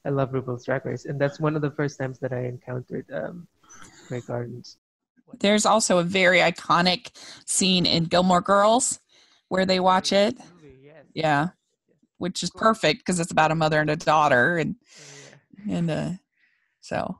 I 0.05 0.11
love 0.11 0.31
RuPaul's 0.31 0.65
Drag 0.65 0.85
Race, 0.85 1.07
and 1.07 1.21
that's 1.21 1.41
one 1.41 1.57
of 1.57 1.63
the 1.63 1.71
first 1.71 1.99
times 1.99 2.19
that 2.21 2.33
I 2.33 2.45
encountered 2.45 3.07
um, 3.13 3.49
Grey 4.07 4.21
Gardens. 4.21 4.77
There's 5.41 5.67
also 5.67 5.99
a 5.99 6.05
very 6.05 6.39
iconic 6.39 7.11
scene 7.47 7.85
in 7.85 8.05
Gilmore 8.05 8.41
Girls 8.41 9.01
where 9.49 9.67
they 9.67 9.81
watch 9.81 10.13
it. 10.13 10.39
Yeah, 11.15 11.49
which 12.19 12.43
is 12.43 12.51
perfect 12.51 13.01
because 13.01 13.19
it's 13.21 13.33
about 13.33 13.51
a 13.51 13.55
mother 13.55 13.81
and 13.81 13.91
a 13.91 13.97
daughter, 13.97 14.59
and 14.59 14.77
oh, 15.67 15.73
and 15.73 15.91
uh, 15.91 16.11
so 16.81 17.19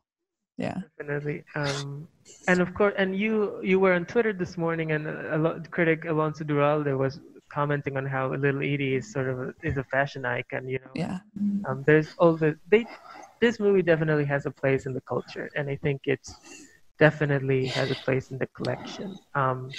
yeah, 0.57 0.79
definitely. 0.99 1.45
Um, 1.55 2.09
and 2.47 2.61
of 2.61 2.75
course, 2.75 2.95
and 2.99 3.19
you 3.19 3.61
you 3.63 3.81
were 3.81 3.95
on 3.95 4.05
Twitter 4.05 4.33
this 4.33 4.59
morning, 4.59 4.93
and 4.93 5.07
a, 5.07 5.43
a 5.45 5.61
critic 5.61 6.05
Alonso 6.05 6.45
Duralde 6.45 6.97
was 6.99 7.21
commenting 7.49 7.97
on 7.97 8.05
how 8.05 8.35
Little 8.35 8.61
Edie 8.61 8.97
is 8.97 9.11
sort 9.11 9.29
of 9.29 9.41
a, 9.41 9.55
is 9.63 9.79
a 9.79 9.85
fashion 9.85 10.25
icon. 10.25 10.69
You 10.69 10.81
know, 10.81 10.91
yeah. 10.95 11.19
Um, 11.67 11.83
there's 11.87 12.15
all 12.19 12.37
the 12.37 12.59
they. 12.69 12.87
This 13.41 13.61
movie 13.61 13.83
definitely 13.83 14.25
has 14.25 14.47
a 14.47 14.51
place 14.51 14.87
in 14.87 14.95
the 14.95 15.01
culture, 15.03 15.49
and 15.55 15.71
I 15.71 15.77
think 15.77 16.03
it's 16.05 16.35
definitely 16.99 17.67
has 17.67 17.91
a 17.93 17.95
place 17.95 18.31
in 18.33 18.39
the 18.39 18.49
collection. 18.49 19.17
Um, 19.35 19.71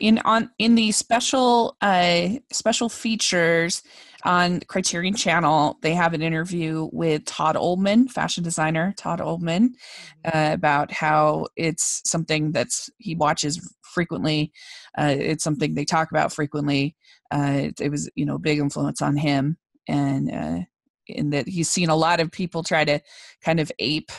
in 0.00 0.18
on 0.24 0.50
in 0.58 0.74
the 0.74 0.92
special 0.92 1.76
uh, 1.80 2.30
special 2.50 2.88
features 2.88 3.82
on 4.24 4.60
Criterion 4.60 5.14
Channel, 5.14 5.78
they 5.80 5.94
have 5.94 6.12
an 6.12 6.22
interview 6.22 6.88
with 6.92 7.24
Todd 7.24 7.56
Oldham, 7.56 8.08
fashion 8.08 8.44
designer 8.44 8.94
Todd 8.96 9.20
Oldham, 9.20 9.70
mm-hmm. 9.70 10.36
uh, 10.36 10.52
about 10.52 10.92
how 10.92 11.46
it's 11.56 12.02
something 12.04 12.52
that's 12.52 12.90
he 12.98 13.14
watches 13.14 13.74
frequently. 13.82 14.52
Uh, 14.98 15.14
it's 15.16 15.44
something 15.44 15.74
they 15.74 15.84
talk 15.84 16.10
about 16.10 16.32
frequently. 16.32 16.96
Uh, 17.32 17.54
it, 17.56 17.80
it, 17.80 17.90
was 17.90 18.10
you 18.14 18.26
know 18.26 18.38
big 18.38 18.58
influence 18.58 19.00
on 19.00 19.16
him, 19.16 19.56
and 19.86 20.30
uh, 20.32 20.58
in 21.06 21.30
that 21.30 21.48
he's 21.48 21.70
seen 21.70 21.88
a 21.88 21.96
lot 21.96 22.20
of 22.20 22.30
people 22.30 22.62
try 22.62 22.84
to 22.84 23.00
kind 23.42 23.60
of 23.60 23.70
ape 23.78 24.12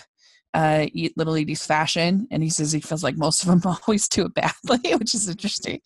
uh, 0.54 0.86
eat 0.94 1.18
Little 1.18 1.36
Edie's 1.36 1.66
fashion, 1.66 2.28
and 2.32 2.44
he 2.44 2.50
says 2.50 2.72
he 2.72 2.82
feels 2.82 3.04
like 3.04 3.18
most 3.18 3.44
of 3.44 3.50
them 3.50 3.62
always 3.88 4.08
do 4.08 4.26
it 4.26 4.34
badly, 4.34 4.96
which 4.96 5.16
is 5.16 5.30
interesting. 5.30 5.82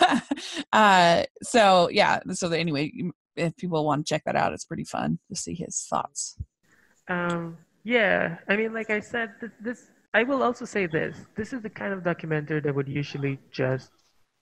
uh, 0.72 1.22
so 1.42 1.88
yeah, 1.90 2.20
so 2.32 2.50
anyway, 2.50 2.92
if 3.36 3.56
people 3.56 3.84
want 3.84 4.06
to 4.06 4.14
check 4.14 4.22
that 4.24 4.36
out, 4.36 4.52
it's 4.52 4.64
pretty 4.64 4.84
fun 4.84 5.18
to 5.28 5.36
see 5.36 5.54
his 5.54 5.86
thoughts. 5.88 6.36
Um, 7.08 7.56
yeah, 7.84 8.38
I 8.48 8.56
mean, 8.56 8.72
like 8.72 8.90
I 8.90 9.00
said, 9.00 9.30
this 9.60 9.90
I 10.14 10.24
will 10.24 10.42
also 10.42 10.64
say 10.64 10.86
this: 10.86 11.16
this 11.36 11.52
is 11.52 11.62
the 11.62 11.70
kind 11.70 11.92
of 11.92 12.04
documentary 12.04 12.60
that 12.60 12.74
would 12.74 12.88
usually 12.88 13.38
just 13.50 13.90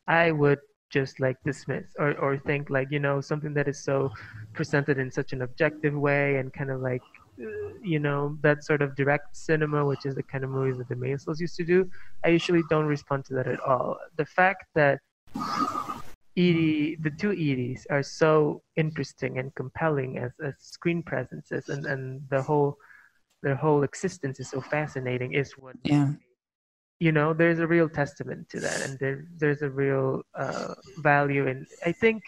I 0.07 0.31
would 0.33 0.59
just 0.90 1.20
like 1.20 1.37
dismiss 1.44 1.87
or, 1.99 2.18
or 2.18 2.37
think 2.37 2.68
like 2.68 2.88
you 2.90 2.99
know 2.99 3.20
something 3.20 3.55
that 3.55 3.68
is 3.68 3.83
so 3.83 4.11
presented 4.53 4.99
in 4.99 5.11
such 5.11 5.33
an 5.33 5.42
objective 5.42 5.94
way 5.94 6.37
and 6.37 6.53
kind 6.53 6.70
of 6.70 6.81
like 6.81 7.03
you 7.83 7.98
know 7.98 8.37
that 8.42 8.64
sort 8.64 8.83
of 8.83 8.94
direct 8.96 9.37
cinema, 9.37 9.85
which 9.85 10.05
is 10.05 10.14
the 10.14 10.22
kind 10.22 10.44
of 10.44 10.50
movies 10.50 10.79
that 10.79 10.88
the 10.88 10.94
Maysles 10.94 11.40
used 11.40 11.57
to 11.57 11.64
do, 11.64 11.88
I 12.24 12.29
usually 12.29 12.62
don't 12.68 12.87
respond 12.87 13.24
to 13.26 13.35
that 13.35 13.46
at 13.46 13.61
all. 13.61 13.96
The 14.16 14.26
fact 14.26 14.64
that 14.74 14.98
Edie, 16.37 16.96
the 17.00 17.11
two 17.11 17.31
Edies 17.31 17.87
are 17.90 18.03
so 18.03 18.62
interesting 18.76 19.38
and 19.38 19.55
compelling 19.55 20.18
as, 20.18 20.33
as 20.42 20.55
screen 20.59 21.03
presences, 21.03 21.68
and, 21.68 21.87
and 21.87 22.22
the 22.31 22.42
whole 22.42 22.76
their 23.42 23.57
whole 23.57 23.83
existence 23.83 24.38
is 24.38 24.50
so 24.50 24.61
fascinating. 24.61 25.33
Is 25.33 25.53
what 25.59 25.76
Yeah. 25.83 26.12
you 26.98 27.12
know. 27.12 27.33
There's 27.35 27.59
a 27.59 27.66
real 27.66 27.88
testament 27.88 28.48
to 28.50 28.61
that, 28.61 28.83
and 28.83 28.98
there 28.98 29.24
there's 29.38 29.62
a 29.62 29.70
real 29.70 30.22
uh, 30.35 30.74
value 30.98 31.46
in. 31.46 31.66
I 31.85 31.92
think, 31.92 32.22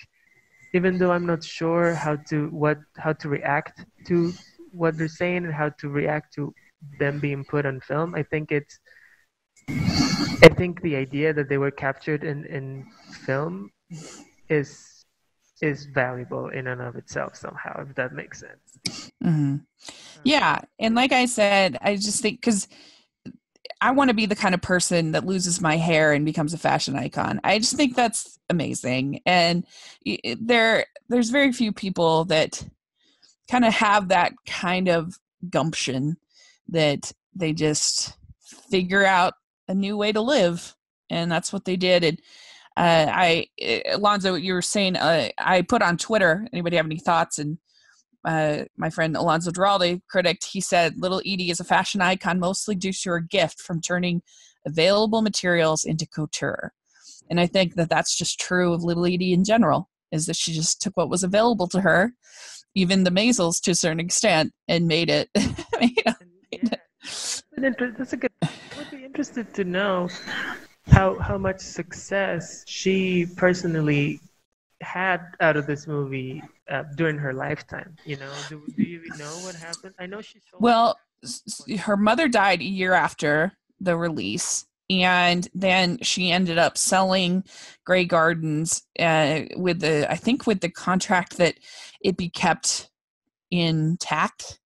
even 0.72 0.98
though 0.98 1.12
I'm 1.12 1.26
not 1.26 1.44
sure 1.44 1.94
how 1.94 2.16
to 2.30 2.48
what 2.48 2.78
how 2.96 3.12
to 3.12 3.28
react 3.28 3.84
to 4.08 4.32
what 4.72 4.96
they're 4.98 5.08
saying 5.08 5.44
and 5.44 5.54
how 5.54 5.70
to 5.80 5.88
react 5.88 6.34
to 6.34 6.54
them 6.98 7.20
being 7.20 7.44
put 7.44 7.66
on 7.66 7.80
film, 7.80 8.14
I 8.14 8.22
think 8.22 8.52
it's. 8.52 8.78
I 10.42 10.48
think 10.48 10.82
the 10.82 10.96
idea 10.96 11.32
that 11.32 11.48
they 11.48 11.58
were 11.58 11.70
captured 11.70 12.24
in, 12.24 12.44
in 12.46 12.84
film 13.26 13.70
is 14.48 15.04
is 15.60 15.86
valuable 15.86 16.48
in 16.48 16.66
and 16.66 16.82
of 16.82 16.96
itself 16.96 17.36
somehow, 17.36 17.84
if 17.88 17.94
that 17.94 18.12
makes 18.12 18.40
sense. 18.40 19.06
hmm 19.22 19.56
Yeah, 20.24 20.60
and 20.78 20.94
like 20.94 21.12
I 21.12 21.26
said, 21.26 21.78
I 21.80 21.96
just 21.96 22.20
think 22.20 22.40
because 22.40 22.68
I 23.80 23.90
want 23.92 24.08
to 24.08 24.14
be 24.14 24.26
the 24.26 24.36
kind 24.36 24.54
of 24.54 24.62
person 24.62 25.12
that 25.12 25.26
loses 25.26 25.60
my 25.60 25.76
hair 25.76 26.12
and 26.12 26.24
becomes 26.24 26.54
a 26.54 26.58
fashion 26.58 26.96
icon. 26.96 27.40
I 27.44 27.58
just 27.58 27.76
think 27.76 27.96
that's 27.96 28.38
amazing, 28.48 29.20
and 29.26 29.64
there 30.40 30.86
there's 31.08 31.30
very 31.30 31.52
few 31.52 31.72
people 31.72 32.24
that 32.26 32.64
kind 33.52 33.64
of 33.66 33.74
have 33.74 34.08
that 34.08 34.32
kind 34.46 34.88
of 34.88 35.18
gumption 35.50 36.16
that 36.68 37.12
they 37.34 37.52
just 37.52 38.16
figure 38.70 39.04
out 39.04 39.34
a 39.68 39.74
new 39.74 39.96
way 39.96 40.10
to 40.10 40.22
live, 40.22 40.74
and 41.10 41.30
that's 41.30 41.52
what 41.52 41.66
they 41.66 41.76
did. 41.76 42.02
And 42.02 42.18
uh, 42.78 43.12
I, 43.12 43.46
Alonso, 43.92 44.34
you 44.34 44.54
were 44.54 44.62
saying, 44.62 44.96
uh, 44.96 45.28
I 45.38 45.60
put 45.62 45.82
on 45.82 45.98
Twitter. 45.98 46.46
Anybody 46.52 46.76
have 46.76 46.86
any 46.86 46.98
thoughts? 46.98 47.38
And 47.38 47.58
uh, 48.24 48.64
my 48.78 48.88
friend 48.88 49.16
Alonso 49.16 49.50
Duralde, 49.50 50.00
critic, 50.08 50.42
he 50.42 50.62
said 50.62 50.94
Little 50.96 51.20
Edie 51.20 51.50
is 51.50 51.60
a 51.60 51.64
fashion 51.64 52.00
icon 52.00 52.38
mostly 52.38 52.74
due 52.74 52.92
to 52.92 53.10
her 53.10 53.20
gift 53.20 53.60
from 53.60 53.82
turning 53.82 54.22
available 54.64 55.20
materials 55.20 55.84
into 55.84 56.06
couture. 56.06 56.72
And 57.28 57.38
I 57.38 57.46
think 57.46 57.74
that 57.74 57.90
that's 57.90 58.16
just 58.16 58.40
true 58.40 58.72
of 58.72 58.82
Little 58.82 59.04
Edie 59.04 59.34
in 59.34 59.44
general, 59.44 59.90
is 60.10 60.24
that 60.26 60.36
she 60.36 60.54
just 60.54 60.80
took 60.80 60.96
what 60.96 61.10
was 61.10 61.22
available 61.22 61.68
to 61.68 61.80
her, 61.82 62.14
even 62.74 63.04
the 63.04 63.10
Maysles 63.10 63.60
to 63.62 63.72
a 63.72 63.74
certain 63.74 64.00
extent, 64.00 64.52
and 64.68 64.86
made 64.86 65.10
it. 65.10 65.28
And, 65.80 66.70
yeah, 66.70 66.76
that's, 67.56 67.96
that's 67.98 68.12
a 68.12 68.16
good. 68.16 68.30
I 68.42 68.48
would 68.76 68.90
be 68.90 69.04
interested 69.04 69.52
to 69.54 69.64
know 69.64 70.08
how 70.86 71.18
how 71.18 71.38
much 71.38 71.60
success 71.60 72.64
she 72.66 73.26
personally 73.36 74.20
had 74.80 75.20
out 75.40 75.56
of 75.56 75.66
this 75.66 75.86
movie 75.86 76.42
uh, 76.70 76.84
during 76.96 77.18
her 77.18 77.32
lifetime. 77.32 77.96
You 78.04 78.16
know, 78.16 78.32
do, 78.48 78.62
do 78.76 78.82
you 78.82 79.00
even 79.00 79.18
know 79.18 79.32
what 79.44 79.54
happened? 79.54 79.94
I 79.98 80.06
know 80.06 80.20
she. 80.20 80.40
Well, 80.58 80.98
her 81.80 81.96
mother 81.96 82.28
died 82.28 82.60
a 82.60 82.64
year 82.64 82.92
after 82.92 83.52
the 83.80 83.96
release, 83.96 84.66
and 84.90 85.48
then 85.54 85.98
she 86.02 86.30
ended 86.30 86.58
up 86.58 86.76
selling 86.76 87.44
Grey 87.84 88.04
Gardens 88.04 88.82
uh, 88.98 89.42
with 89.56 89.80
the, 89.80 90.10
I 90.10 90.16
think, 90.16 90.46
with 90.46 90.60
the 90.60 90.70
contract 90.70 91.36
that 91.38 91.54
it 92.02 92.16
be 92.16 92.28
kept 92.28 92.90
intact, 93.50 94.58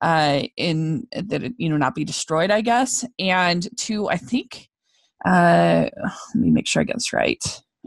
uh, 0.00 0.42
in 0.56 1.06
that 1.12 1.42
it 1.42 1.54
you 1.56 1.68
know 1.68 1.76
not 1.76 1.94
be 1.94 2.04
destroyed, 2.04 2.50
I 2.50 2.60
guess, 2.60 3.04
and 3.18 3.66
to 3.78 4.08
I 4.08 4.16
think, 4.16 4.68
uh, 5.24 5.88
let 6.34 6.34
me 6.34 6.50
make 6.50 6.66
sure 6.66 6.82
I 6.82 6.84
get 6.84 6.96
this 6.96 7.12
right. 7.12 7.42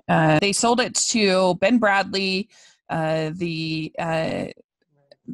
Uh, 0.08 0.40
they 0.40 0.52
sold 0.52 0.80
it 0.80 0.96
to 0.96 1.56
Ben 1.56 1.80
Bradlee, 1.80 2.48
uh, 2.90 3.32
the 3.34 3.94
uh, 4.00 4.46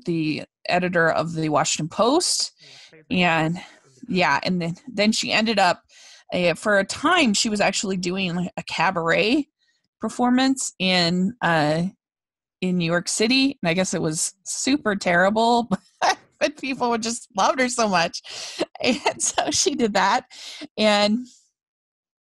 the 0.06 0.44
editor 0.68 1.10
of 1.10 1.34
the 1.34 1.50
Washington 1.50 1.90
Post, 1.90 2.52
and 3.10 3.62
yeah, 4.08 4.40
and 4.44 4.62
then 4.62 4.76
then 4.92 5.12
she 5.12 5.32
ended 5.32 5.60
up 5.60 5.84
uh, 6.34 6.54
for 6.56 6.80
a 6.80 6.86
time 6.86 7.34
she 7.34 7.50
was 7.50 7.62
actually 7.62 7.98
doing 7.98 8.36
like 8.36 8.52
a 8.58 8.64
cabaret 8.64 9.48
performance 10.02 10.74
in 10.80 11.34
uh 11.42 11.84
in 12.62 12.78
New 12.78 12.86
York 12.86 13.10
City, 13.10 13.58
and 13.62 13.70
I 13.70 13.74
guess 13.74 13.94
it 13.94 14.02
was 14.02 14.36
super 14.46 14.96
terrible, 14.96 15.70
but 16.40 16.58
people 16.62 16.90
would 16.92 17.04
just 17.04 17.28
loved 17.36 17.60
her 17.60 17.68
so 17.68 17.90
much, 17.90 18.22
and 18.82 19.22
so 19.22 19.52
she 19.52 19.76
did 19.76 19.94
that, 19.94 20.26
and 20.78 21.28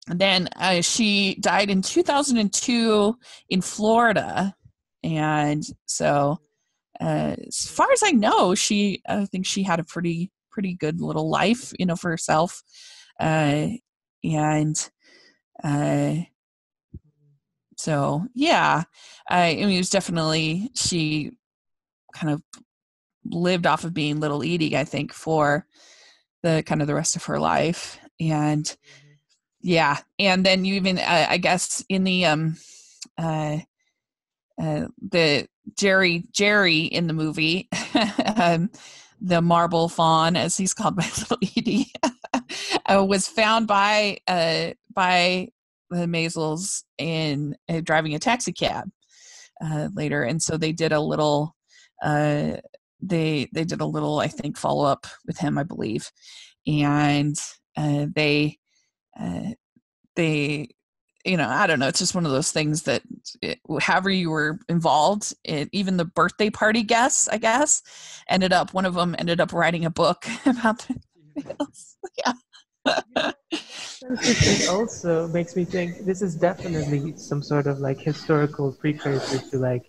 then 0.09 0.49
uh, 0.57 0.83
she 0.83 1.37
died 1.40 1.71
in 1.71 1.81
2002 1.81 3.16
in 3.49 3.61
Florida, 3.62 4.55
and 5.03 5.64
so 5.87 6.38
uh, 7.01 7.35
as 7.47 7.69
far 7.69 7.90
as 7.92 8.03
I 8.05 8.11
know, 8.11 8.55
she 8.55 9.01
I 9.09 9.25
think 9.25 9.47
she 9.47 9.62
had 9.62 9.81
a 9.81 9.85
pretty 9.85 10.31
pretty 10.51 10.75
good 10.75 11.01
little 11.01 11.31
life, 11.31 11.73
you 11.79 11.87
know, 11.87 11.97
for 11.97 12.11
herself, 12.11 12.62
uh, 13.21 13.69
and 14.25 14.91
uh, 15.63 16.15
so 17.77 18.27
yeah, 18.35 18.85
I, 19.29 19.49
I 19.51 19.55
mean, 19.55 19.71
it 19.71 19.79
was 19.79 19.91
definitely 19.91 20.71
she 20.75 21.33
kind 22.15 22.33
of 22.33 22.43
lived 23.25 23.67
off 23.67 23.85
of 23.85 23.95
being 23.95 24.21
little 24.21 24.43
Edie, 24.43 24.77
I 24.77 24.85
think, 24.85 25.13
for 25.13 25.67
the 26.43 26.63
kind 26.65 26.81
of 26.81 26.87
the 26.87 26.95
rest 26.95 27.17
of 27.17 27.25
her 27.25 27.39
life, 27.39 27.99
and 28.21 28.75
yeah, 29.61 29.99
and 30.19 30.45
then 30.45 30.65
you 30.65 30.75
even 30.75 30.99
uh, 30.99 31.27
I 31.29 31.39
guess 31.39 31.85
in 31.89 32.05
the 32.05 32.25
um 32.27 32.57
uh, 33.19 33.59
uh 34.61 34.87
the 35.11 35.47
Jerry 35.77 36.25
Jerry 36.33 36.81
in 36.81 37.07
the 37.09 37.13
movie, 37.13 37.69
um, 38.37 38.71
the 39.21 39.43
marble 39.43 39.89
fawn, 39.89 40.37
as 40.37 40.57
he's 40.57 40.75
called 40.75 40.97
by 40.97 41.05
little 41.19 41.39
Edie, 41.57 41.93
uh, 42.87 43.05
was 43.05 43.29
found 43.29 43.67
by 43.67 44.19
uh 44.29 44.71
by 44.93 45.49
the 45.91 46.07
Maysles 46.07 46.83
in 46.99 47.57
uh, 47.69 47.81
driving 47.81 48.15
a 48.15 48.19
taxi 48.19 48.53
cab 48.53 48.89
uh, 49.65 49.89
later, 49.95 50.23
and 50.23 50.43
so 50.43 50.57
they 50.57 50.73
did 50.73 50.93
a 50.93 51.01
little 51.01 51.55
uh 52.03 52.57
they 53.01 53.49
they 53.53 53.65
did 53.65 53.81
a 53.81 53.87
little 53.87 54.19
I 54.19 54.29
think 54.29 54.57
follow 54.57 54.85
up 54.85 55.07
with 55.27 55.39
him 55.39 55.59
I 55.59 55.63
believe, 55.63 56.11
and 56.67 57.37
uh, 57.77 58.07
they 58.15 58.59
they 60.17 60.69
you 61.25 61.37
know 61.37 61.49
i 61.49 61.67
don't 61.67 61.79
know 61.79 61.89
it's 61.89 61.99
just 61.99 62.15
one 62.15 62.25
of 62.25 62.33
those 62.33 62.53
things 62.53 62.83
that 62.83 63.03
it, 63.43 63.59
however 63.81 64.11
you 64.11 64.31
were 64.31 64.59
involved 64.69 65.35
it, 65.45 65.69
even 65.73 65.97
the 65.97 66.05
birthday 66.05 66.51
party 66.51 66.83
guests 66.83 67.29
i 67.29 67.37
guess 67.37 67.83
ended 68.29 68.53
up 68.53 68.73
one 68.73 68.87
of 68.87 68.95
them 68.95 69.15
ended 69.19 69.41
up 69.41 69.53
writing 69.53 69.85
a 69.85 69.91
book 69.91 70.27
about 70.47 70.87
yeah 72.18 72.33
It 74.03 74.66
also 74.66 75.29
makes 75.29 75.57
me 75.57 75.64
think 75.64 76.05
this 76.05 76.22
is 76.22 76.37
definitely 76.37 77.14
some 77.16 77.42
sort 77.42 77.66
of 77.66 77.81
like 77.81 78.01
historical 78.01 78.72
precursor 78.72 79.40
to 79.51 79.59
like 79.59 79.83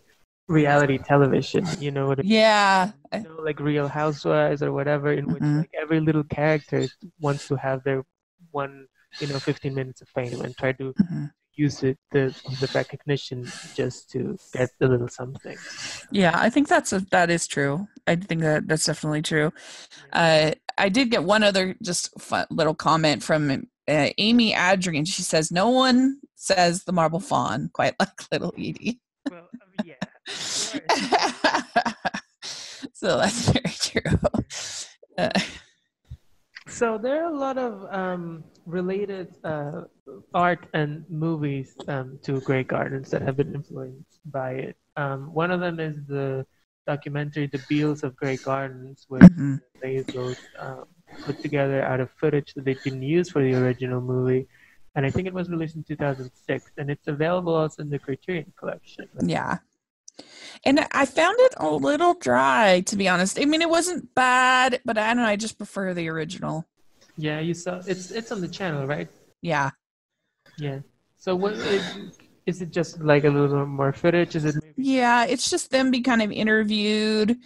reality 0.48 0.98
television. 0.98 1.76
You 1.80 1.92
know 1.92 2.08
what 2.08 2.20
I 2.20 2.24
mean? 2.24 2.32
yeah 2.32 2.92
You 3.14 3.30
know, 3.30 3.42
like 3.44 3.60
Real 3.60 3.88
Housewives 3.88 4.64
or 4.64 4.72
whatever, 4.74 5.14
in 5.14 5.32
which 5.32 5.44
Mhm. 5.44 5.58
like 5.60 5.72
every 5.82 6.00
little 6.00 6.24
character 6.24 6.90
wants 7.20 7.48
to 7.48 7.56
have 7.56 7.84
their 7.84 8.04
one, 8.52 8.88
you 9.20 9.28
know, 9.28 9.40
15 9.40 9.74
minutes 9.76 10.02
of 10.02 10.10
fame 10.10 10.42
and 10.42 10.56
try 10.58 10.72
to 10.74 10.96
Mhm. 11.00 11.32
use 11.56 11.84
it 11.84 11.98
the 12.12 12.36
the 12.60 12.70
recognition 12.74 13.52
just 13.76 14.10
to 14.12 14.40
get 14.54 14.72
a 14.82 14.88
little 14.88 15.10
something. 15.10 15.60
yeah 16.12 16.32
i 16.36 16.50
think 16.50 16.68
that's 16.68 16.94
a, 16.94 17.00
that 17.12 17.30
is 17.30 17.48
true 17.48 17.88
i 18.08 18.16
think 18.16 18.42
that 18.42 18.68
that's 18.68 18.86
definitely 18.86 19.22
true 19.22 19.52
uh, 20.14 20.52
i 20.78 20.90
did 20.90 21.12
get 21.12 21.24
one 21.24 21.44
other 21.44 21.76
just 21.82 22.20
fun, 22.20 22.46
little 22.50 22.76
comment 22.76 23.24
from 23.24 23.68
uh, 23.88 24.10
amy 24.18 24.54
adrian 24.54 25.06
she 25.06 25.22
says 25.22 25.52
no 25.52 25.70
one 25.70 26.20
says 26.36 26.84
the 26.84 26.92
marble 26.92 27.20
fawn 27.20 27.70
quite 27.74 27.96
like 28.00 28.10
little 28.32 28.54
edie 28.58 29.00
Well, 29.30 29.48
I 29.62 29.84
mean, 29.84 29.96
yeah. 29.96 30.08
so 32.94 33.18
that's 33.18 33.50
very 33.50 33.76
true 33.80 34.20
uh, 35.18 35.30
So 36.68 36.98
there 36.98 37.24
are 37.24 37.32
a 37.32 37.38
lot 37.38 37.58
of 37.58 37.88
um, 37.94 38.44
related 38.66 39.34
uh, 39.44 39.84
art 40.34 40.68
and 40.74 41.06
movies 41.10 41.74
um, 41.88 42.20
to 42.24 42.42
Grey 42.42 42.64
Gardens 42.64 43.10
that 43.12 43.22
have 43.22 43.38
been 43.38 43.56
influenced 43.56 44.20
by 44.26 44.52
it. 44.52 44.78
Um, 44.98 45.34
one 45.34 45.50
of 45.50 45.60
them 45.60 45.80
is 45.80 45.96
the 46.08 46.46
documentary 46.88 47.46
"The 47.48 47.62
Beales 47.70 48.04
of 48.04 48.16
Grey 48.16 48.38
Gardens," 48.38 49.06
which 49.08 49.22
mhm. 49.22 49.62
Bezos 49.84 50.40
um, 50.58 50.86
put 51.26 51.42
together 51.42 51.84
out 51.84 52.00
of 52.00 52.10
footage 52.20 52.54
that 52.56 52.66
they 52.66 52.74
didn't 52.74 53.04
use 53.04 53.30
for 53.30 53.44
the 53.44 53.54
original 53.54 54.02
movie, 54.02 54.48
and 54.96 55.06
I 55.06 55.12
think 55.12 55.28
it 55.28 55.34
was 55.34 55.50
released 55.50 55.76
in 55.76 55.84
2006, 55.84 56.72
and 56.78 56.90
it's 56.90 57.08
available 57.08 57.54
also 57.54 57.84
in 57.84 57.90
the 57.90 58.00
Criterion 58.00 58.52
Collection. 58.58 59.08
Yeah. 59.22 59.60
And 60.66 60.88
I 60.92 61.06
found 61.06 61.36
it 61.40 61.54
a 61.58 61.70
little 61.70 62.16
dry, 62.16 62.82
to 62.88 62.96
be 62.96 63.08
honest. 63.08 63.40
I 63.40 63.46
mean, 63.46 63.62
it 63.62 63.70
wasn't 63.70 64.16
bad, 64.16 64.82
but 64.84 64.98
I 64.98 65.14
don't 65.14 65.18
know. 65.18 65.30
I 65.30 65.36
just 65.36 65.60
prefer 65.60 65.94
the 65.94 66.10
original. 66.10 66.66
Yeah, 67.16 67.40
you 67.40 67.54
saw 67.54 67.82
it's 67.86 68.12
it's 68.12 68.32
on 68.32 68.42
the 68.42 68.48
channel, 68.48 68.86
right? 68.86 69.10
Yeah. 69.42 69.72
Yeah. 70.58 70.80
So 71.18 71.36
what 71.36 71.54
is, 71.54 71.84
is 72.46 72.62
it? 72.62 72.72
Just 72.72 73.00
like 73.02 73.24
a 73.24 73.30
little 73.30 73.66
more 73.66 73.94
footage? 73.94 74.36
Is 74.36 74.46
it? 74.46 74.56
Yeah, 74.78 75.26
it's 75.26 75.50
just 75.50 75.72
them 75.72 75.92
be 75.92 76.02
kind 76.02 76.22
of 76.22 76.32
interviewed, 76.32 77.38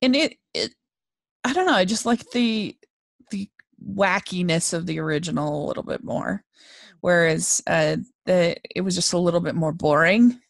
and 0.00 0.16
it 0.16 0.38
it. 0.54 0.74
I 1.44 1.52
don't 1.52 1.66
know. 1.66 1.74
I 1.74 1.84
just 1.84 2.06
like 2.06 2.30
the 2.30 2.76
the 3.30 3.48
wackiness 3.86 4.72
of 4.72 4.86
the 4.86 4.98
original 4.98 5.64
a 5.64 5.68
little 5.68 5.82
bit 5.82 6.02
more, 6.02 6.42
whereas 7.00 7.62
uh, 7.66 7.98
the 8.24 8.56
it 8.74 8.80
was 8.80 8.94
just 8.94 9.12
a 9.12 9.18
little 9.18 9.40
bit 9.40 9.54
more 9.54 9.72
boring. 9.72 10.40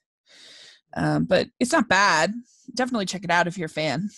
Um, 0.96 1.24
but 1.24 1.48
it's 1.58 1.72
not 1.72 1.88
bad. 1.88 2.32
Definitely 2.74 3.06
check 3.06 3.24
it 3.24 3.30
out 3.30 3.46
if 3.46 3.58
you're 3.58 3.66
a 3.66 3.68
fan. 3.68 4.10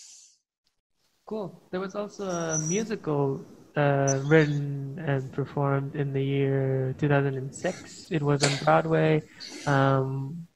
Cool. 1.27 1.63
There 1.71 1.81
was 1.81 1.95
also 1.95 2.29
a 2.29 2.59
musical 2.59 3.45
uh, 3.77 4.21
written 4.25 4.99
and 5.07 5.33
performed 5.33 5.95
in 5.95 6.13
the 6.13 6.23
year 6.23 6.95
2006. 6.99 8.11
It 8.11 8.23
was 8.23 8.43
on 8.43 8.65
Broadway. 8.65 9.23
Um, 9.67 10.47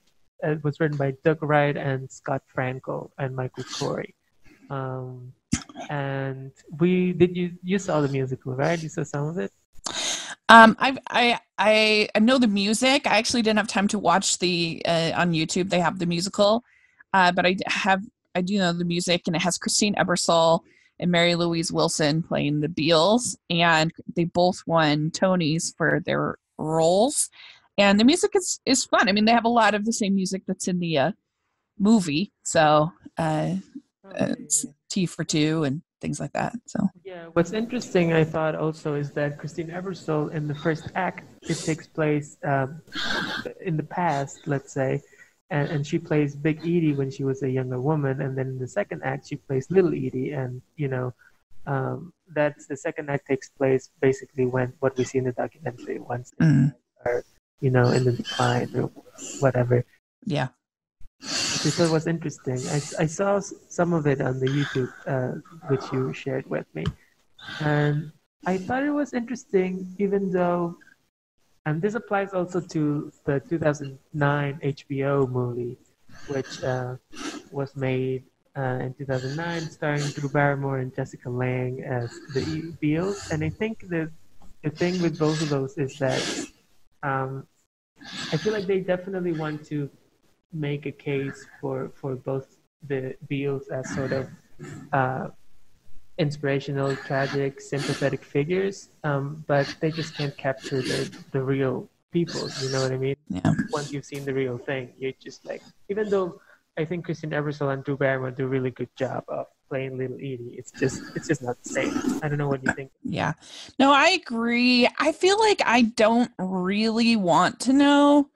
it 0.42 0.62
was 0.62 0.80
written 0.80 0.96
by 0.96 1.14
Doug 1.24 1.42
Wright 1.42 1.76
and 1.76 2.10
Scott 2.10 2.42
Frankel 2.54 3.10
and 3.18 3.34
Michael 3.34 3.64
Korie. 3.64 4.14
Um, 4.70 5.32
and 5.90 6.52
we 6.78 7.12
did 7.12 7.36
you 7.36 7.52
you 7.62 7.78
saw 7.78 8.00
the 8.00 8.08
musical, 8.08 8.54
right? 8.54 8.82
You 8.82 8.88
saw 8.88 9.04
some 9.04 9.28
of 9.28 9.38
it. 9.38 9.52
Um, 10.48 10.76
I 10.78 10.96
I 11.08 11.40
I 11.58 12.08
I 12.14 12.18
know 12.18 12.38
the 12.38 12.48
music. 12.48 13.06
I 13.06 13.18
actually 13.18 13.42
didn't 13.42 13.58
have 13.58 13.68
time 13.68 13.88
to 13.88 13.98
watch 13.98 14.38
the 14.38 14.82
uh, 14.86 15.12
on 15.14 15.32
YouTube. 15.32 15.70
They 15.70 15.80
have 15.80 15.98
the 15.98 16.06
musical, 16.06 16.64
uh, 17.12 17.32
but 17.32 17.46
I 17.46 17.56
have 17.66 18.02
I 18.34 18.42
do 18.42 18.58
know 18.58 18.72
the 18.72 18.84
music, 18.84 19.22
and 19.26 19.36
it 19.36 19.42
has 19.42 19.58
Christine 19.58 19.94
Ebersole 19.94 20.60
and 20.98 21.10
Mary 21.10 21.34
Louise 21.34 21.72
Wilson 21.72 22.22
playing 22.22 22.60
the 22.60 22.68
Beales, 22.68 23.36
and 23.50 23.92
they 24.14 24.24
both 24.24 24.62
won 24.66 25.10
Tonys 25.10 25.74
for 25.76 26.00
their 26.04 26.38
roles. 26.58 27.28
And 27.78 28.00
the 28.00 28.04
music 28.04 28.32
is 28.34 28.60
is 28.64 28.84
fun. 28.84 29.08
I 29.08 29.12
mean, 29.12 29.26
they 29.26 29.32
have 29.32 29.44
a 29.44 29.48
lot 29.48 29.74
of 29.74 29.84
the 29.84 29.92
same 29.92 30.14
music 30.14 30.42
that's 30.46 30.68
in 30.68 30.78
the 30.78 30.98
uh, 30.98 31.12
movie, 31.78 32.32
so 32.42 32.90
uh, 33.18 33.56
it's 34.14 34.64
Tea 34.88 35.06
for 35.06 35.24
Two 35.24 35.64
and 35.64 35.82
things 36.00 36.20
like 36.20 36.32
that. 36.32 36.54
So 36.66 36.88
yeah, 37.04 37.26
what's 37.32 37.52
interesting, 37.52 38.12
I 38.12 38.24
thought 38.24 38.54
also, 38.54 38.94
is 38.94 39.10
that 39.12 39.38
Christine 39.38 39.68
Ebersole 39.68 40.32
in 40.32 40.46
the 40.48 40.54
first 40.54 40.90
act, 40.94 41.24
it 41.42 41.58
takes 41.58 41.86
place 41.86 42.36
um, 42.44 42.80
in 43.60 43.76
the 43.76 43.82
past, 43.82 44.46
let's 44.46 44.72
say, 44.72 45.02
and, 45.50 45.68
and 45.68 45.86
she 45.86 45.98
plays 45.98 46.34
Big 46.34 46.60
Edie 46.60 46.92
when 46.92 47.10
she 47.10 47.24
was 47.24 47.42
a 47.42 47.50
younger 47.50 47.80
woman, 47.80 48.20
and 48.22 48.36
then 48.36 48.48
in 48.48 48.58
the 48.58 48.68
second 48.68 49.02
act 49.04 49.28
she 49.28 49.36
plays 49.36 49.70
Little 49.70 49.92
Edie, 49.92 50.32
and 50.32 50.62
you 50.76 50.88
know, 50.88 51.12
um, 51.66 52.12
that's 52.34 52.66
the 52.66 52.76
second 52.76 53.10
act 53.10 53.26
takes 53.26 53.48
place 53.50 53.90
basically 54.00 54.46
when 54.46 54.72
what 54.80 54.96
we 54.96 55.04
see 55.04 55.18
in 55.18 55.24
the 55.24 55.32
documentary 55.32 55.98
once 55.98 56.32
mm. 56.40 56.72
are 57.04 57.24
you 57.60 57.70
know 57.70 57.90
in 57.90 58.04
the 58.04 58.12
decline 58.12 58.70
or 58.76 58.90
whatever. 59.40 59.84
Yeah. 60.24 60.48
Which 61.20 61.66
I 61.66 61.70
thought 61.70 61.92
was 61.92 62.06
interesting. 62.06 62.58
I, 62.68 63.04
I 63.04 63.06
saw 63.06 63.40
some 63.68 63.92
of 63.92 64.06
it 64.06 64.20
on 64.20 64.38
the 64.38 64.46
YouTube, 64.46 64.92
uh, 65.06 65.40
which 65.68 65.82
you 65.92 66.12
shared 66.12 66.48
with 66.48 66.66
me, 66.74 66.84
and 67.60 68.12
I 68.44 68.58
thought 68.58 68.82
it 68.82 68.90
was 68.90 69.14
interesting, 69.14 69.94
even 69.98 70.30
though 70.30 70.76
and 71.66 71.82
this 71.82 71.94
applies 71.94 72.32
also 72.32 72.60
to 72.60 73.12
the 73.24 73.40
2009 73.40 74.60
HBO 74.62 75.28
movie, 75.28 75.76
which 76.28 76.62
uh, 76.62 76.94
was 77.50 77.74
made 77.74 78.22
uh, 78.56 78.78
in 78.86 78.94
2009, 78.94 79.62
starring 79.62 80.02
Drew 80.14 80.28
Barrymore 80.28 80.78
and 80.78 80.94
Jessica 80.94 81.28
Lange 81.28 81.82
as 81.82 82.10
the 82.34 82.72
Beales. 82.80 83.30
And 83.32 83.42
I 83.42 83.50
think 83.50 83.88
the 83.88 84.10
the 84.62 84.70
thing 84.70 85.02
with 85.02 85.18
both 85.18 85.42
of 85.42 85.48
those 85.48 85.76
is 85.76 85.98
that 85.98 86.22
um, 87.02 87.46
I 88.32 88.36
feel 88.36 88.52
like 88.52 88.66
they 88.66 88.80
definitely 88.80 89.32
want 89.32 89.64
to 89.66 89.90
make 90.52 90.86
a 90.86 90.92
case 90.92 91.46
for 91.60 91.90
for 91.94 92.16
both 92.16 92.56
the 92.86 93.16
Beales 93.28 93.68
as 93.68 93.88
sort 93.94 94.12
of 94.12 94.28
uh, 94.92 95.28
inspirational, 96.18 96.96
tragic, 96.96 97.60
sympathetic 97.60 98.24
figures, 98.24 98.88
um, 99.04 99.44
but 99.46 99.74
they 99.80 99.90
just 99.90 100.14
can't 100.14 100.36
capture 100.36 100.80
the, 100.80 101.14
the 101.32 101.42
real 101.42 101.88
people. 102.12 102.48
You 102.62 102.70
know 102.70 102.82
what 102.82 102.92
I 102.92 102.96
mean? 102.96 103.16
Yeah. 103.28 103.52
Once 103.70 103.92
you've 103.92 104.04
seen 104.04 104.24
the 104.24 104.32
real 104.32 104.58
thing, 104.58 104.92
you're 104.98 105.12
just 105.20 105.44
like, 105.44 105.62
even 105.88 106.08
though 106.08 106.40
I 106.78 106.84
think 106.84 107.04
Christine 107.04 107.30
Ebersole 107.30 107.72
and 107.72 107.84
Drew 107.84 107.96
Barrymore 107.96 108.30
do 108.30 108.44
a 108.44 108.48
really 108.48 108.70
good 108.70 108.88
job 108.96 109.24
of 109.28 109.46
playing 109.68 109.98
Little 109.98 110.16
Edie, 110.16 110.54
it's 110.56 110.70
just 110.72 111.02
it's 111.14 111.28
just 111.28 111.42
not 111.42 111.62
the 111.62 111.68
same. 111.68 112.20
I 112.22 112.28
don't 112.28 112.38
know 112.38 112.48
what 112.48 112.62
you 112.62 112.72
think. 112.72 112.90
Yeah. 113.02 113.34
No, 113.78 113.92
I 113.92 114.10
agree. 114.10 114.88
I 114.98 115.12
feel 115.12 115.38
like 115.38 115.62
I 115.64 115.82
don't 115.82 116.30
really 116.38 117.16
want 117.16 117.60
to 117.60 117.72
know 117.72 118.30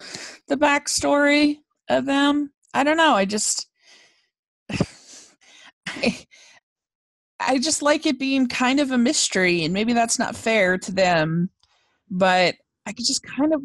the 0.48 0.56
backstory 0.56 1.58
of 1.88 2.06
them. 2.06 2.52
I 2.74 2.84
don't 2.84 2.96
know. 2.96 3.14
I 3.14 3.24
just. 3.24 3.68
I, 5.86 6.26
I 7.40 7.58
just 7.58 7.82
like 7.82 8.04
it 8.04 8.18
being 8.18 8.46
kind 8.48 8.80
of 8.80 8.90
a 8.90 8.98
mystery, 8.98 9.64
and 9.64 9.72
maybe 9.72 9.94
that's 9.94 10.18
not 10.18 10.36
fair 10.36 10.76
to 10.78 10.92
them, 10.92 11.50
but 12.10 12.56
I 12.86 12.92
could 12.92 13.06
just 13.06 13.22
kind 13.22 13.54
of 13.54 13.62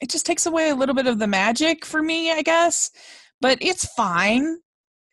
it 0.00 0.10
just 0.10 0.26
takes 0.26 0.46
away 0.46 0.70
a 0.70 0.74
little 0.74 0.94
bit 0.94 1.06
of 1.06 1.18
the 1.18 1.26
magic 1.26 1.84
for 1.84 2.02
me, 2.02 2.30
I 2.30 2.42
guess. 2.42 2.90
But 3.40 3.58
it's 3.60 3.86
fine. 3.86 4.58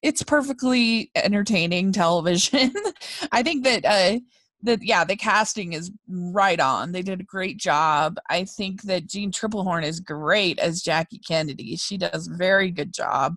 It's 0.01 0.23
perfectly 0.23 1.11
entertaining 1.15 1.91
television. 1.91 2.73
I 3.31 3.43
think 3.43 3.63
that 3.63 3.85
uh 3.85 4.19
that 4.63 4.83
yeah, 4.83 5.03
the 5.03 5.15
casting 5.15 5.73
is 5.73 5.91
right 6.07 6.59
on. 6.59 6.91
They 6.91 7.01
did 7.01 7.19
a 7.19 7.23
great 7.23 7.57
job. 7.57 8.17
I 8.29 8.45
think 8.45 8.83
that 8.83 9.07
Jeanne 9.07 9.31
Tripplehorn 9.31 9.83
is 9.83 9.99
great 9.99 10.59
as 10.59 10.83
Jackie 10.83 11.19
Kennedy. 11.27 11.75
She 11.77 11.97
does 11.97 12.27
a 12.27 12.35
very 12.35 12.69
good 12.69 12.93
job. 12.93 13.35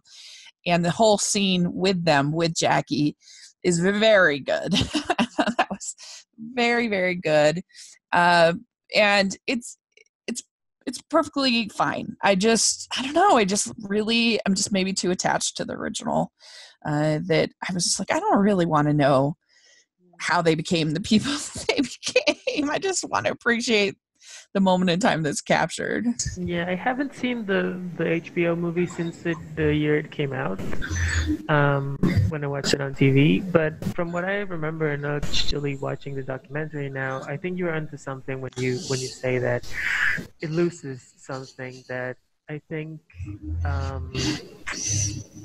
And 0.66 0.84
the 0.84 0.90
whole 0.90 1.18
scene 1.18 1.72
with 1.72 2.04
them 2.04 2.32
with 2.32 2.54
Jackie 2.54 3.16
is 3.62 3.78
very 3.80 4.38
good. 4.38 4.72
that 5.38 5.66
was 5.70 5.94
very 6.38 6.88
very 6.88 7.14
good, 7.14 7.62
uh, 8.12 8.54
and 8.94 9.36
it's 9.46 9.78
it's 10.86 11.00
perfectly 11.00 11.68
fine. 11.68 12.16
I 12.22 12.34
just 12.34 12.88
I 12.96 13.02
don't 13.02 13.14
know. 13.14 13.36
I 13.36 13.44
just 13.44 13.72
really 13.82 14.40
I'm 14.46 14.54
just 14.54 14.72
maybe 14.72 14.92
too 14.92 15.10
attached 15.10 15.56
to 15.56 15.64
the 15.64 15.74
original 15.74 16.32
uh, 16.84 17.20
that 17.26 17.50
I 17.68 17.72
was 17.72 17.84
just 17.84 17.98
like 17.98 18.12
I 18.12 18.20
don't 18.20 18.38
really 18.38 18.66
want 18.66 18.88
to 18.88 18.94
know 18.94 19.36
how 20.18 20.42
they 20.42 20.54
became 20.54 20.92
the 20.92 21.00
people 21.00 21.32
they 21.68 21.80
became. 21.80 22.70
I 22.70 22.78
just 22.78 23.08
want 23.08 23.26
to 23.26 23.32
appreciate 23.32 23.96
the 24.54 24.60
moment 24.60 24.88
in 24.88 25.00
time 25.00 25.22
that's 25.22 25.40
captured. 25.40 26.06
Yeah, 26.38 26.64
I 26.68 26.76
haven't 26.76 27.14
seen 27.14 27.44
the 27.44 27.78
the 27.96 28.04
HBO 28.22 28.56
movie 28.56 28.86
since 28.86 29.22
the 29.56 29.74
year 29.74 29.98
it 29.98 30.10
came 30.10 30.32
out. 30.32 30.60
Um, 31.48 31.98
when 32.28 32.44
I 32.44 32.46
watched 32.46 32.72
it 32.72 32.80
on 32.80 32.94
TV, 32.94 33.42
but 33.52 33.84
from 33.96 34.12
what 34.12 34.24
I 34.24 34.38
remember, 34.56 34.90
and 34.90 35.04
actually 35.04 35.76
watching 35.76 36.14
the 36.14 36.22
documentary 36.22 36.88
now, 36.88 37.22
I 37.22 37.36
think 37.36 37.58
you're 37.58 37.74
onto 37.74 37.96
something 37.96 38.40
when 38.40 38.52
you 38.56 38.78
when 38.88 39.00
you 39.00 39.08
say 39.08 39.38
that 39.38 39.66
it 40.40 40.50
loses 40.50 41.12
something 41.18 41.84
that 41.88 42.16
I 42.48 42.60
think 42.68 43.00
um, 43.64 44.12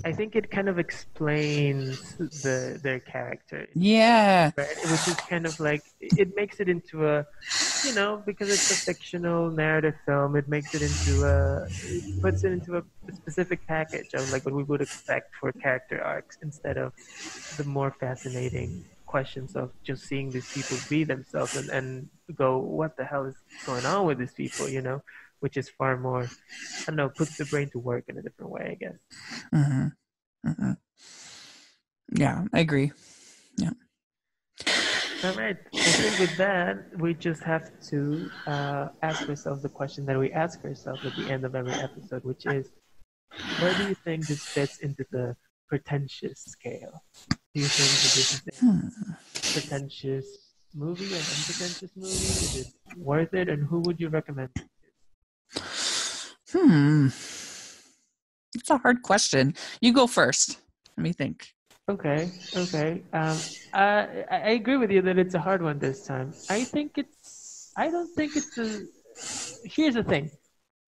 I 0.05 0.13
think 0.13 0.35
it 0.35 0.49
kind 0.51 0.69
of 0.69 0.79
explains 0.79 2.15
the 2.17 2.79
their 2.83 2.99
character. 2.99 3.67
Yeah, 3.75 4.51
right? 4.57 4.67
which 4.91 5.07
is 5.07 5.15
kind 5.29 5.45
of 5.45 5.59
like 5.59 5.83
it 5.99 6.35
makes 6.35 6.59
it 6.59 6.69
into 6.69 7.07
a, 7.07 7.25
you 7.85 7.93
know, 7.93 8.21
because 8.25 8.49
it's 8.49 8.71
a 8.71 8.75
fictional 8.75 9.51
narrative 9.51 9.95
film, 10.05 10.35
it 10.35 10.47
makes 10.47 10.73
it 10.73 10.81
into 10.81 11.25
a, 11.25 11.67
it 11.83 12.03
puts 12.21 12.43
it 12.43 12.51
into 12.51 12.77
a 12.77 12.83
specific 13.13 13.65
package 13.67 14.13
of 14.13 14.29
like 14.31 14.45
what 14.45 14.53
we 14.53 14.63
would 14.63 14.81
expect 14.81 15.31
for 15.39 15.51
character 15.53 16.01
arcs 16.01 16.37
instead 16.41 16.77
of 16.77 16.93
the 17.57 17.63
more 17.63 17.95
fascinating 17.99 18.85
questions 19.05 19.55
of 19.55 19.71
just 19.85 20.07
seeing 20.07 20.31
these 20.31 20.47
people 20.47 20.77
be 20.89 21.03
themselves 21.03 21.55
and, 21.55 21.69
and 21.69 22.09
go, 22.35 22.57
what 22.57 22.95
the 22.97 23.03
hell 23.03 23.25
is 23.25 23.35
going 23.65 23.85
on 23.85 24.05
with 24.05 24.17
these 24.17 24.33
people, 24.33 24.69
you 24.69 24.81
know? 24.81 25.01
Which 25.39 25.57
is 25.57 25.69
far 25.69 25.97
more, 25.97 26.23
I 26.23 26.85
don't 26.87 26.95
know, 26.95 27.09
puts 27.09 27.37
the 27.37 27.45
brain 27.45 27.69
to 27.71 27.79
work 27.79 28.05
in 28.07 28.17
a 28.17 28.21
different 28.21 28.51
way, 28.51 28.65
I 28.71 28.75
guess. 28.75 28.97
Mm-hmm. 29.53 29.87
Mm-hmm. 30.49 30.71
Yeah, 32.15 32.45
I 32.53 32.59
agree. 32.59 32.91
Yeah. 33.57 33.71
All 35.23 35.33
right. 35.33 35.57
I 35.73 35.77
think 35.77 36.19
with 36.19 36.37
that, 36.37 36.97
we 36.97 37.13
just 37.13 37.43
have 37.43 37.69
to 37.89 38.31
uh, 38.47 38.87
ask 39.01 39.27
ourselves 39.27 39.61
the 39.61 39.69
question 39.69 40.05
that 40.05 40.17
we 40.17 40.31
ask 40.31 40.63
ourselves 40.63 41.05
at 41.05 41.15
the 41.15 41.29
end 41.29 41.43
of 41.43 41.55
every 41.55 41.73
episode, 41.73 42.23
which 42.23 42.45
is, 42.45 42.71
where 43.59 43.73
do 43.75 43.87
you 43.87 43.95
think 43.95 44.27
this 44.27 44.43
fits 44.43 44.79
into 44.79 45.05
the 45.11 45.35
pretentious 45.67 46.39
scale? 46.39 47.03
Do 47.53 47.61
you 47.61 47.65
think 47.65 47.89
this 48.15 48.33
is 48.33 48.41
a 48.47 48.65
hmm. 48.65 48.87
pretentious 49.59 50.25
movie, 50.73 51.05
or 51.05 51.17
an 51.17 51.29
unpretentious 51.35 51.91
movie? 51.95 52.09
Is 52.09 52.55
it 52.61 52.67
worth 52.97 53.33
it? 53.33 53.49
And 53.49 53.67
who 53.67 53.81
would 53.81 53.99
you 53.99 54.09
recommend? 54.09 54.51
Hmm. 56.51 57.07
it's 58.55 58.69
a 58.69 58.77
hard 58.77 59.01
question. 59.03 59.53
You 59.81 59.93
go 59.93 60.07
first. 60.07 60.59
Let 60.97 61.03
me 61.03 61.13
think. 61.13 61.53
Okay, 61.87 62.29
okay. 62.55 63.01
Um, 63.13 63.37
I 63.73 64.51
agree 64.57 64.77
with 64.77 64.91
you 64.91 65.01
that 65.01 65.17
it's 65.17 65.33
a 65.33 65.39
hard 65.39 65.61
one 65.61 65.79
this 65.79 66.05
time. 66.05 66.33
I 66.49 66.63
think 66.63 66.97
it's. 66.97 67.71
I 67.77 67.89
don't 67.89 68.13
think 68.15 68.35
it's 68.35 68.57
a. 68.57 68.85
Here's 69.63 69.95
the 69.95 70.03
thing. 70.03 70.29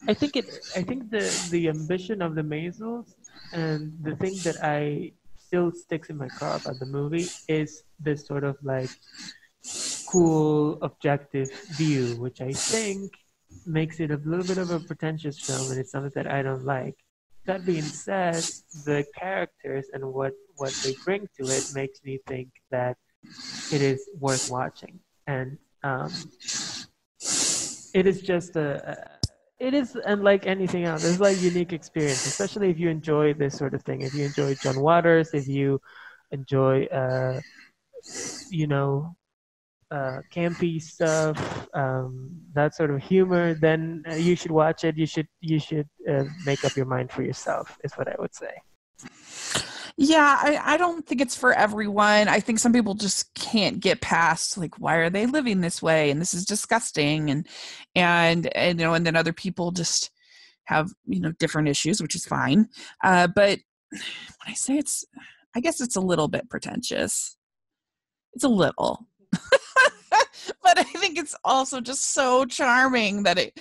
I 0.07 0.13
think 0.13 0.35
it. 0.35 0.45
I 0.75 0.81
think 0.81 1.09
the 1.09 1.25
the 1.49 1.69
ambition 1.69 2.21
of 2.21 2.35
the 2.35 2.41
Maysles 2.41 3.13
and 3.53 3.93
the 4.01 4.15
thing 4.15 4.37
that 4.43 4.63
I 4.63 5.13
still 5.37 5.71
sticks 5.71 6.09
in 6.09 6.17
my 6.17 6.29
car 6.29 6.57
about 6.57 6.79
the 6.79 6.85
movie 6.85 7.27
is 7.47 7.83
this 7.99 8.25
sort 8.25 8.43
of 8.43 8.57
like 8.63 8.89
cool 10.07 10.77
objective 10.81 11.49
view, 11.77 12.15
which 12.21 12.41
I 12.41 12.53
think 12.53 13.11
makes 13.65 13.99
it 13.99 14.11
a 14.11 14.17
little 14.17 14.45
bit 14.45 14.57
of 14.57 14.71
a 14.71 14.79
pretentious 14.79 15.39
film, 15.39 15.71
and 15.71 15.79
it's 15.79 15.91
something 15.91 16.11
that 16.15 16.27
I 16.27 16.41
don't 16.41 16.65
like. 16.65 16.95
That 17.45 17.65
being 17.65 17.83
said, 17.83 18.43
the 18.85 19.05
characters 19.17 19.87
and 19.93 20.03
what 20.13 20.33
what 20.57 20.73
they 20.83 20.95
bring 21.05 21.27
to 21.39 21.47
it 21.47 21.71
makes 21.73 22.03
me 22.03 22.19
think 22.27 22.49
that 22.69 22.97
it 23.71 23.81
is 23.81 24.07
worth 24.19 24.49
watching, 24.51 24.99
and 25.27 25.57
um, 25.83 26.11
it 27.93 28.05
is 28.05 28.21
just 28.21 28.55
a, 28.55 28.91
a 28.91 29.21
it 29.61 29.75
is 29.75 29.95
unlike 30.05 30.47
anything 30.47 30.85
else. 30.85 31.03
It's 31.03 31.19
like 31.19 31.39
unique 31.39 31.71
experience, 31.71 32.25
especially 32.25 32.71
if 32.71 32.79
you 32.79 32.89
enjoy 32.89 33.33
this 33.35 33.55
sort 33.55 33.75
of 33.75 33.83
thing. 33.83 34.01
If 34.01 34.15
you 34.15 34.25
enjoy 34.25 34.55
John 34.55 34.79
Waters, 34.79 35.35
if 35.35 35.47
you 35.47 35.79
enjoy, 36.31 36.85
uh, 36.85 37.39
you 38.49 38.65
know, 38.65 39.15
uh, 39.91 40.21
campy 40.33 40.81
stuff, 40.81 41.67
um, 41.73 42.31
that 42.53 42.73
sort 42.73 42.91
of 42.91 43.03
humor, 43.03 43.53
then 43.53 44.03
uh, 44.09 44.15
you 44.15 44.35
should 44.35 44.51
watch 44.51 44.83
it. 44.83 44.97
You 44.97 45.05
should 45.05 45.27
you 45.41 45.59
should 45.59 45.87
uh, 46.09 46.23
make 46.45 46.63
up 46.65 46.75
your 46.75 46.85
mind 46.85 47.11
for 47.11 47.23
yourself. 47.23 47.77
Is 47.83 47.93
what 47.93 48.07
I 48.07 48.15
would 48.17 48.33
say. 48.33 48.53
Yeah, 49.97 50.39
I, 50.41 50.73
I 50.73 50.77
don't 50.77 51.05
think 51.05 51.21
it's 51.21 51.35
for 51.35 51.53
everyone. 51.53 52.27
I 52.27 52.39
think 52.39 52.59
some 52.59 52.73
people 52.73 52.93
just 52.93 53.33
can't 53.35 53.79
get 53.79 54.01
past 54.01 54.57
like 54.57 54.79
why 54.79 54.95
are 54.95 55.09
they 55.09 55.25
living 55.25 55.61
this 55.61 55.81
way 55.81 56.09
and 56.09 56.21
this 56.21 56.33
is 56.33 56.45
disgusting 56.45 57.29
and 57.29 57.47
and 57.93 58.47
and 58.55 58.79
you 58.79 58.85
know 58.85 58.93
and 58.93 59.05
then 59.05 59.15
other 59.15 59.33
people 59.33 59.71
just 59.71 60.09
have 60.65 60.91
you 61.05 61.19
know 61.19 61.31
different 61.33 61.67
issues, 61.67 62.01
which 62.01 62.15
is 62.15 62.25
fine. 62.25 62.69
Uh, 63.03 63.27
but 63.27 63.59
when 63.91 64.01
I 64.47 64.53
say 64.53 64.77
it's, 64.77 65.05
I 65.55 65.59
guess 65.59 65.81
it's 65.81 65.95
a 65.95 66.01
little 66.01 66.27
bit 66.27 66.49
pretentious. 66.49 67.37
It's 68.33 68.45
a 68.45 68.49
little. 68.49 69.07
but 70.63 70.77
I 70.77 70.83
think 70.83 71.17
it's 71.17 71.35
also 71.43 71.81
just 71.81 72.13
so 72.13 72.45
charming 72.45 73.23
that 73.23 73.37
it 73.37 73.59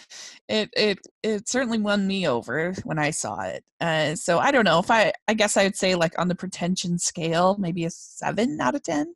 it 0.48 0.70
it 0.76 0.98
it 1.22 1.48
certainly 1.48 1.78
won 1.78 2.06
me 2.06 2.26
over 2.26 2.74
when 2.84 2.98
I 2.98 3.10
saw 3.10 3.40
it. 3.42 3.64
Uh, 3.80 4.14
so 4.14 4.38
I 4.38 4.50
don't 4.50 4.64
know 4.64 4.78
if 4.78 4.90
I 4.90 5.12
I 5.28 5.34
guess 5.34 5.56
I 5.56 5.64
would 5.64 5.76
say 5.76 5.94
like 5.94 6.18
on 6.18 6.28
the 6.28 6.34
pretension 6.34 6.98
scale 6.98 7.56
maybe 7.58 7.84
a 7.84 7.90
seven 7.90 8.60
out 8.60 8.74
of 8.74 8.82
ten. 8.82 9.14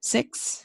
Six. 0.00 0.64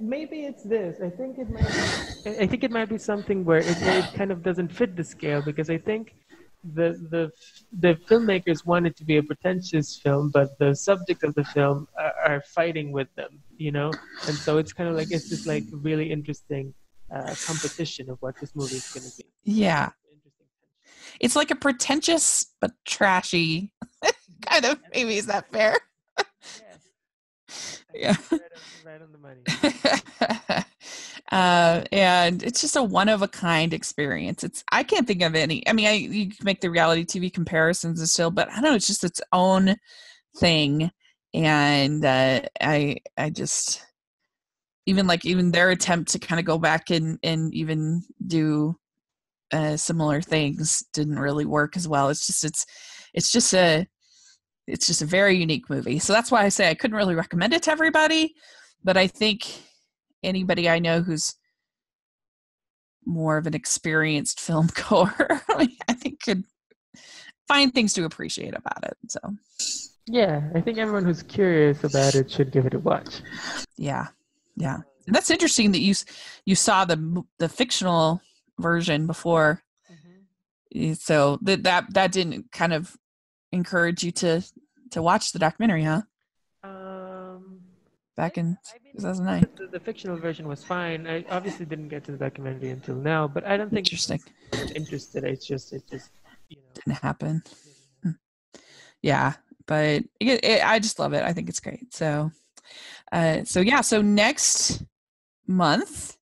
Maybe 0.00 0.44
it's 0.44 0.62
this. 0.62 1.00
I 1.02 1.10
think 1.10 1.38
it 1.38 1.50
might. 1.50 2.24
Be, 2.24 2.38
I 2.38 2.46
think 2.46 2.62
it 2.62 2.70
might 2.70 2.88
be 2.88 2.98
something 2.98 3.44
where 3.44 3.58
it, 3.58 3.76
it 3.82 4.14
kind 4.14 4.30
of 4.30 4.44
doesn't 4.44 4.72
fit 4.72 4.94
the 4.94 5.02
scale 5.02 5.42
because 5.42 5.70
I 5.70 5.78
think 5.78 6.14
the 6.74 6.96
the 7.10 7.30
the 7.80 7.94
filmmakers 8.08 8.66
wanted 8.66 8.96
to 8.96 9.04
be 9.04 9.16
a 9.16 9.22
pretentious 9.22 9.96
film, 9.96 10.30
but 10.30 10.58
the 10.58 10.74
subject 10.74 11.24
of 11.24 11.34
the 11.34 11.44
film 11.44 11.88
are, 12.28 12.42
fighting 12.42 12.92
with 12.92 13.08
them, 13.14 13.40
you 13.56 13.72
know. 13.72 13.90
And 14.26 14.36
so 14.36 14.58
it's 14.58 14.72
kind 14.72 14.88
of 14.88 14.96
like 14.96 15.10
it's 15.10 15.28
just 15.28 15.46
like 15.46 15.64
really 15.72 16.10
interesting 16.10 16.74
uh, 17.14 17.34
competition 17.44 18.10
of 18.10 18.18
what 18.20 18.34
this 18.40 18.54
movie 18.54 18.76
is 18.76 18.90
going 18.92 19.08
to 19.08 19.16
be. 19.16 19.24
Yeah, 19.44 19.90
it's 21.20 21.36
like 21.36 21.50
a 21.50 21.56
pretentious 21.56 22.46
but 22.60 22.72
trashy 22.84 23.72
kind 24.46 24.64
of. 24.64 24.78
Maybe 24.94 25.16
is 25.16 25.26
that 25.26 25.50
fair? 25.50 25.78
yeah. 27.94 28.16
Right 28.30 28.40
on, 28.42 28.84
right 28.84 29.02
on 29.02 29.12
the 29.12 29.18
money. 29.18 30.64
uh, 31.32 31.84
and 31.92 32.42
it's 32.42 32.60
just 32.60 32.76
a 32.76 32.82
one 32.82 33.08
of 33.08 33.22
a 33.22 33.28
kind 33.28 33.72
experience. 33.72 34.44
It's 34.44 34.62
I 34.70 34.82
can't 34.82 35.06
think 35.06 35.22
of 35.22 35.34
any. 35.34 35.66
I 35.68 35.72
mean, 35.72 35.86
I 35.86 35.92
you 35.92 36.26
can 36.26 36.44
make 36.44 36.60
the 36.60 36.70
reality 36.70 37.04
TV 37.04 37.32
comparisons 37.32 38.00
and 38.00 38.08
still, 38.08 38.30
but 38.30 38.50
I 38.50 38.54
don't 38.54 38.64
know. 38.64 38.74
It's 38.74 38.86
just 38.86 39.04
its 39.04 39.20
own 39.32 39.76
thing, 40.36 40.90
and 41.34 42.04
uh, 42.04 42.40
I 42.60 42.98
I 43.16 43.30
just 43.30 43.84
even 44.86 45.06
like 45.06 45.24
even 45.24 45.50
their 45.50 45.70
attempt 45.70 46.12
to 46.12 46.18
kind 46.18 46.38
of 46.38 46.46
go 46.46 46.58
back 46.58 46.90
and 46.90 47.18
and 47.22 47.52
even 47.54 48.02
do 48.26 48.76
uh, 49.52 49.76
similar 49.76 50.20
things 50.20 50.84
didn't 50.92 51.18
really 51.18 51.44
work 51.44 51.76
as 51.76 51.86
well. 51.88 52.08
It's 52.08 52.26
just 52.26 52.44
it's 52.44 52.66
it's 53.14 53.32
just 53.32 53.54
a 53.54 53.86
it's 54.66 54.86
just 54.86 55.02
a 55.02 55.06
very 55.06 55.36
unique 55.36 55.70
movie. 55.70 55.98
So 55.98 56.12
that's 56.12 56.30
why 56.30 56.44
I 56.44 56.50
say 56.50 56.68
I 56.68 56.74
couldn't 56.74 56.96
really 56.96 57.14
recommend 57.14 57.54
it 57.54 57.62
to 57.64 57.70
everybody, 57.70 58.34
but 58.84 58.96
I 58.96 59.06
think 59.06 59.46
anybody 60.22 60.68
I 60.68 60.78
know 60.78 61.00
who's 61.00 61.34
more 63.06 63.38
of 63.38 63.46
an 63.46 63.54
experienced 63.54 64.40
film 64.46 64.68
goer, 64.74 65.42
I 65.48 65.92
think 65.94 66.22
could 66.22 66.44
find 67.46 67.72
things 67.72 67.94
to 67.94 68.04
appreciate 68.04 68.54
about 68.56 68.84
it. 68.84 68.96
So, 69.08 69.20
yeah, 70.08 70.42
I 70.54 70.60
think 70.60 70.78
everyone 70.78 71.04
who's 71.04 71.22
curious 71.22 71.84
about 71.84 72.14
it 72.14 72.30
should 72.30 72.50
give 72.50 72.66
it 72.66 72.74
a 72.74 72.78
watch. 72.78 73.20
Yeah, 73.76 74.08
yeah, 74.56 74.78
and 75.06 75.14
that's 75.14 75.30
interesting 75.30 75.72
that 75.72 75.80
you 75.80 75.94
you 76.44 76.54
saw 76.54 76.84
the 76.84 77.24
the 77.38 77.48
fictional 77.48 78.20
version 78.58 79.06
before, 79.06 79.62
mm-hmm. 79.90 80.94
so 80.94 81.38
that 81.42 81.62
that 81.64 81.92
that 81.94 82.12
didn't 82.12 82.50
kind 82.52 82.72
of 82.72 82.96
encourage 83.52 84.02
you 84.02 84.12
to 84.12 84.42
to 84.92 85.02
watch 85.02 85.32
the 85.32 85.38
documentary, 85.38 85.84
huh? 85.84 86.02
Um, 86.62 87.60
back 88.16 88.38
in 88.38 88.56
2009. 88.96 89.46
The, 89.56 89.66
the, 89.66 89.80
fictional 89.80 90.16
version 90.16 90.48
was 90.48 90.64
fine. 90.64 91.06
I 91.06 91.24
obviously 91.30 91.66
didn't 91.66 91.88
get 91.88 92.04
to 92.04 92.12
the 92.12 92.18
documentary 92.18 92.70
until 92.70 92.96
now, 92.96 93.28
but 93.28 93.44
I 93.44 93.56
don't 93.56 93.70
think 93.70 93.86
interesting. 93.86 94.20
Interested. 94.74 95.24
It's 95.24 95.46
just 95.46 95.72
it 95.72 95.84
just 95.90 96.10
you 96.48 96.56
know 96.56 96.62
didn't 96.74 97.02
happen. 97.02 97.42
Hmm. 98.02 98.10
Yeah, 99.02 99.34
but 99.68 100.02
it, 100.18 100.44
it, 100.44 100.66
I 100.66 100.80
just 100.80 100.98
love 100.98 101.12
it. 101.12 101.22
I 101.22 101.32
think 101.32 101.48
it's 101.48 101.60
great. 101.60 101.94
So, 101.94 102.32
uh, 103.12 103.44
so 103.44 103.60
yeah. 103.60 103.82
So 103.82 104.02
next 104.02 104.82
month, 105.46 106.16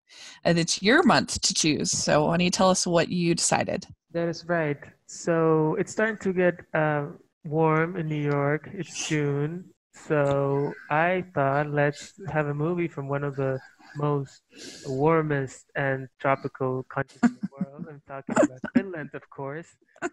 uh, 0.44 0.54
it's 0.56 0.82
your 0.82 1.04
month 1.04 1.40
to 1.42 1.54
choose. 1.54 1.92
So 1.92 2.24
why 2.24 2.32
don't 2.32 2.44
you 2.44 2.50
tell 2.50 2.70
us 2.70 2.86
what 2.86 3.08
you 3.10 3.34
decided? 3.36 3.86
That 4.12 4.28
is 4.28 4.44
right. 4.48 4.78
So 5.06 5.76
it's 5.78 5.92
starting 5.92 6.18
to 6.18 6.32
get 6.32 6.54
uh, 6.74 7.06
warm 7.44 7.96
in 7.96 8.08
New 8.08 8.22
York. 8.22 8.68
It's 8.72 9.08
June. 9.08 9.66
So 9.92 10.72
I 10.90 11.24
thought 11.34 11.70
let's 11.70 12.14
have 12.28 12.48
a 12.48 12.54
movie 12.54 12.88
from 12.88 13.08
one 13.08 13.22
of 13.22 13.36
the 13.36 13.60
most 13.96 14.42
warmest 14.86 15.70
and 15.76 16.08
tropical 16.18 16.82
countries 16.84 17.20
in 17.22 17.36
the 17.40 17.48
world. 17.56 17.86
I'm 17.88 18.02
talking 18.08 18.34
about 18.34 18.60
Finland, 18.74 19.10
of 19.14 19.28
course. 19.30 19.68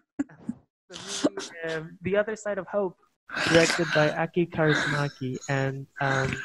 The, 0.92 0.98
movie, 1.24 1.74
um, 1.74 1.98
the 2.02 2.18
Other 2.18 2.36
Side 2.36 2.58
of 2.58 2.66
Hope, 2.66 2.98
directed 3.48 3.86
by 3.94 4.10
Aki 4.10 4.46
Kaurismäki, 4.46 5.38
and 5.48 5.86
um, 6.00 6.36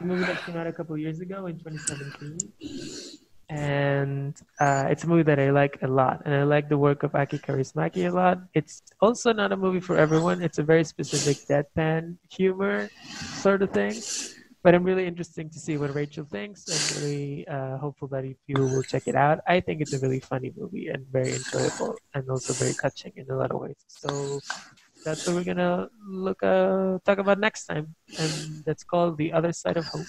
a 0.00 0.04
movie 0.04 0.24
that 0.24 0.42
came 0.42 0.56
out 0.56 0.66
a 0.66 0.72
couple 0.72 0.96
years 0.98 1.20
ago 1.20 1.46
in 1.46 1.58
2017 1.58 3.20
and 3.50 4.40
uh, 4.60 4.86
it's 4.88 5.04
a 5.04 5.06
movie 5.06 5.22
that 5.22 5.38
I 5.38 5.50
like 5.50 5.78
a 5.82 5.86
lot, 5.86 6.22
and 6.24 6.34
I 6.34 6.44
like 6.44 6.68
the 6.68 6.78
work 6.78 7.02
of 7.02 7.14
Aki 7.14 7.38
Kaurismäki 7.38 8.10
a 8.10 8.14
lot. 8.14 8.38
It's 8.54 8.82
also 9.00 9.32
not 9.32 9.52
a 9.52 9.56
movie 9.56 9.80
for 9.80 9.96
everyone. 9.96 10.42
It's 10.42 10.58
a 10.58 10.62
very 10.62 10.84
specific 10.84 11.36
deadpan 11.46 12.16
humor 12.30 12.88
sort 13.36 13.62
of 13.62 13.70
thing, 13.70 13.94
but 14.62 14.74
I'm 14.74 14.82
really 14.82 15.06
interested 15.06 15.52
to 15.52 15.58
see 15.58 15.76
what 15.76 15.94
Rachel 15.94 16.24
thinks. 16.24 16.64
I'm 16.66 17.02
really 17.02 17.46
uh, 17.46 17.76
hopeful 17.78 18.08
that 18.08 18.24
people 18.46 18.66
will 18.66 18.82
check 18.82 19.06
it 19.06 19.14
out. 19.14 19.40
I 19.46 19.60
think 19.60 19.82
it's 19.82 19.92
a 19.92 19.98
really 19.98 20.20
funny 20.20 20.52
movie 20.56 20.88
and 20.88 21.06
very 21.12 21.34
enjoyable, 21.34 21.96
and 22.14 22.28
also 22.30 22.54
very 22.54 22.74
touching 22.74 23.12
in 23.16 23.30
a 23.30 23.36
lot 23.36 23.50
of 23.50 23.60
ways. 23.60 23.76
So 23.88 24.40
that's 25.04 25.26
what 25.26 25.36
we're 25.36 25.44
gonna 25.44 25.88
look 26.06 26.42
uh, 26.42 26.98
talk 27.04 27.18
about 27.18 27.38
next 27.38 27.66
time, 27.66 27.94
and 28.18 28.64
that's 28.64 28.84
called 28.84 29.18
The 29.18 29.32
Other 29.32 29.52
Side 29.52 29.76
of 29.76 29.84
Hope. 29.86 30.06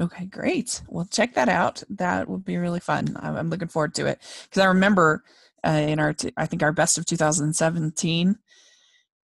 Okay, 0.00 0.26
great. 0.26 0.82
Well, 0.88 1.06
check 1.10 1.34
that 1.34 1.48
out. 1.48 1.82
That 1.90 2.28
would 2.28 2.44
be 2.44 2.56
really 2.56 2.80
fun. 2.80 3.16
I'm, 3.20 3.36
I'm 3.36 3.50
looking 3.50 3.68
forward 3.68 3.94
to 3.96 4.06
it 4.06 4.18
because 4.44 4.62
I 4.62 4.66
remember 4.66 5.22
uh, 5.64 5.70
in 5.70 5.98
our, 5.98 6.14
t- 6.14 6.32
I 6.36 6.46
think 6.46 6.62
our 6.62 6.72
best 6.72 6.96
of 6.96 7.04
2017 7.04 8.38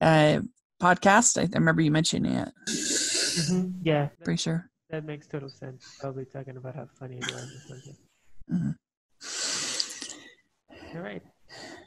uh, 0.00 0.40
podcast. 0.80 1.38
I, 1.38 1.42
I 1.42 1.58
remember 1.58 1.82
you 1.82 1.90
mentioning 1.90 2.32
it. 2.32 2.52
Mm-hmm. 2.68 3.70
Yeah, 3.82 4.08
pretty 4.22 4.38
sure 4.38 4.70
that 4.92 5.04
makes 5.06 5.26
total 5.26 5.48
sense. 5.48 5.96
Probably 5.98 6.26
talking 6.26 6.58
about 6.58 6.76
how 6.76 6.86
funny 6.98 7.16
it 7.16 7.32
was. 7.32 7.50
Mm-hmm. 8.52 8.72
All 10.96 11.02
right. 11.02 11.22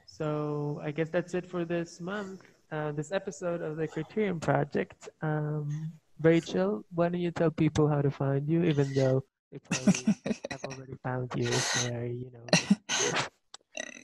So 0.07 0.81
I 0.83 0.89
guess 0.91 1.09
that's 1.09 1.35
it 1.35 1.45
for 1.45 1.63
this 1.65 2.01
month. 2.01 2.41
Uh, 2.71 2.91
this 2.91 3.11
episode 3.11 3.61
of 3.61 3.77
the 3.77 3.87
Criterion 3.87 4.39
Project. 4.39 5.09
Um, 5.21 5.93
Rachel, 6.21 6.83
why 6.93 7.09
don't 7.09 7.21
you 7.21 7.31
tell 7.31 7.51
people 7.51 7.87
how 7.87 8.01
to 8.01 8.09
find 8.09 8.47
you, 8.47 8.63
even 8.63 8.91
though 8.93 9.23
they 9.51 9.59
probably 9.59 10.15
have 10.51 10.63
already 10.65 10.95
found 11.03 11.31
you 11.35 11.47
if 11.47 11.83
they're, 11.83 12.05
you 12.05 12.31
know. 12.31 13.17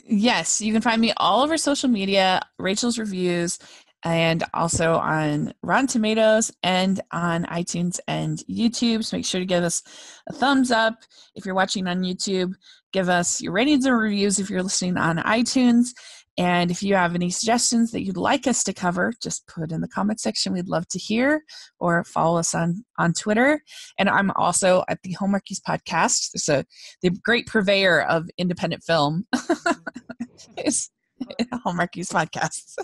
Yes, 0.04 0.60
you 0.60 0.74
can 0.74 0.82
find 0.82 1.00
me 1.00 1.14
all 1.16 1.42
over 1.42 1.58
social 1.58 1.88
media, 1.88 2.42
Rachel's 2.60 3.00
Reviews, 3.00 3.58
and 4.04 4.44
also 4.54 4.96
on 4.96 5.54
Rotten 5.62 5.88
Tomatoes 5.88 6.52
and 6.64 7.00
on 7.12 7.46
iTunes 7.46 8.00
and 8.08 8.40
YouTube. 8.50 9.06
So 9.06 9.16
make 9.16 9.26
sure 9.26 9.40
to 9.40 9.46
give 9.46 9.64
us 9.64 9.84
a 10.28 10.34
thumbs 10.34 10.72
up 10.72 10.96
if 11.36 11.46
you're 11.46 11.56
watching 11.56 11.88
on 11.88 12.02
YouTube. 12.02 12.54
Give 12.92 13.08
us 13.08 13.42
your 13.42 13.54
ratings 13.54 13.86
and 13.86 13.98
reviews 13.98 14.40
if 14.40 14.50
you're 14.50 14.64
listening 14.64 14.98
on 14.98 15.18
iTunes. 15.18 15.94
And 16.38 16.72
if 16.72 16.82
you 16.82 16.96
have 16.96 17.14
any 17.14 17.30
suggestions 17.30 17.92
that 17.92 18.04
you'd 18.04 18.18
like 18.18 18.48
us 18.48 18.64
to 18.64 18.74
cover, 18.74 19.14
just 19.22 19.48
put 19.48 19.72
in 19.72 19.82
the 19.82 19.88
comment 19.88 20.20
section. 20.20 20.54
We'd 20.54 20.70
love 20.70 20.88
to 20.90 21.00
hear 21.00 21.44
or 21.80 22.04
follow 22.06 22.40
us 22.40 22.56
on, 22.56 22.86
on 22.98 23.14
Twitter. 23.14 23.62
And 24.00 24.10
I'm 24.10 24.32
also 24.32 24.84
at 24.88 25.00
the 25.04 25.16
Hallmarkies 25.16 25.60
podcast. 25.68 26.30
It's 26.34 26.48
a 26.48 26.66
the 27.02 27.10
great 27.10 27.48
purveyor 27.48 28.02
of 28.02 28.30
independent 28.38 28.84
film. 28.84 29.26
is 30.58 30.90
Hallmarkies 31.66 32.12
podcasts. 32.12 32.78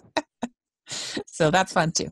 so 1.26 1.50
that's 1.50 1.74
fun 1.74 1.92
too. 1.92 2.10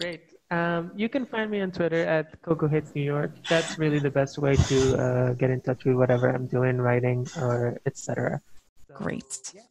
Great. 0.00 0.22
Um, 0.50 0.92
you 0.94 1.08
can 1.08 1.24
find 1.24 1.50
me 1.50 1.62
on 1.62 1.72
Twitter 1.72 2.04
at 2.04 2.40
Coco 2.42 2.68
Hits 2.68 2.94
New 2.94 3.02
York. 3.02 3.32
That's 3.48 3.78
really 3.78 3.98
the 3.98 4.10
best 4.10 4.38
way 4.38 4.54
to 4.54 4.98
uh, 4.98 5.32
get 5.32 5.50
in 5.50 5.62
touch 5.62 5.84
with 5.84 5.96
whatever 5.96 6.28
I'm 6.28 6.46
doing, 6.46 6.76
writing, 6.76 7.26
or 7.38 7.80
etc. 7.86 8.40
So, 8.88 8.94
Great. 8.94 9.52
Yeah 9.54 9.62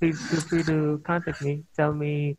please 0.00 0.20
feel 0.28 0.40
free 0.40 0.62
to 0.64 1.00
contact 1.04 1.42
me. 1.42 1.62
Tell 1.76 1.92
me. 1.92 2.38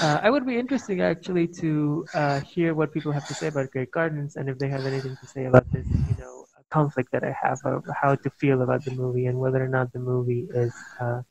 Uh, 0.00 0.18
I 0.22 0.28
would 0.28 0.44
be 0.44 0.58
interested 0.58 1.00
actually 1.00 1.46
to 1.62 2.04
uh, 2.14 2.40
hear 2.40 2.74
what 2.74 2.92
people 2.92 3.12
have 3.12 3.26
to 3.28 3.34
say 3.34 3.46
about 3.46 3.70
Grey 3.70 3.86
Gardens 3.86 4.36
and 4.36 4.48
if 4.48 4.58
they 4.58 4.68
have 4.68 4.84
anything 4.84 5.16
to 5.20 5.26
say 5.26 5.44
about 5.44 5.70
this, 5.70 5.86
you 5.86 6.16
know, 6.18 6.46
conflict 6.70 7.12
that 7.12 7.22
I 7.22 7.34
have 7.40 7.60
of 7.64 7.84
how 8.02 8.16
to 8.16 8.30
feel 8.30 8.62
about 8.62 8.84
the 8.84 8.90
movie 8.90 9.26
and 9.26 9.38
whether 9.38 9.62
or 9.62 9.68
not 9.68 9.92
the 9.92 10.00
movie 10.00 10.48
is 10.52 10.74
uh, 11.00 11.22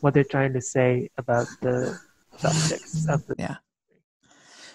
what 0.00 0.14
they're 0.14 0.32
trying 0.36 0.52
to 0.54 0.60
say 0.60 1.08
about 1.16 1.46
the 1.62 1.96
subjects 2.36 3.08
of 3.08 3.24
the. 3.26 3.36
Yeah. 3.38 3.56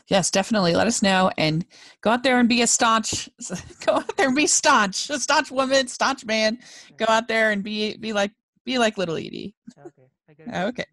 Yes, 0.07 0.31
definitely. 0.31 0.73
Let 0.75 0.87
us 0.87 1.01
know 1.01 1.31
and 1.37 1.65
go 2.01 2.11
out 2.11 2.23
there 2.23 2.39
and 2.39 2.47
be 2.47 2.61
a 2.61 2.67
staunch. 2.67 3.29
Go 3.85 3.93
out 3.93 4.17
there 4.17 4.27
and 4.27 4.35
be 4.35 4.47
staunch. 4.47 5.09
A 5.09 5.17
staunch 5.17 5.49
woman, 5.49 5.87
staunch 5.87 6.25
man. 6.25 6.59
Go 6.97 7.05
out 7.07 7.29
there 7.29 7.51
and 7.51 7.63
be 7.63 7.95
be 7.95 8.11
like 8.11 8.31
be 8.65 8.77
like 8.79 8.97
little 8.97 9.15
Edie. 9.15 9.55
Okay. 9.79 10.07
Oh, 10.51 10.67
okay. 10.67 10.85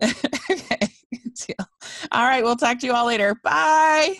okay. 0.50 0.88
All 2.12 2.26
right. 2.26 2.42
We'll 2.42 2.56
talk 2.56 2.78
to 2.80 2.86
you 2.86 2.92
all 2.92 3.06
later. 3.06 3.34
Bye. 3.42 4.12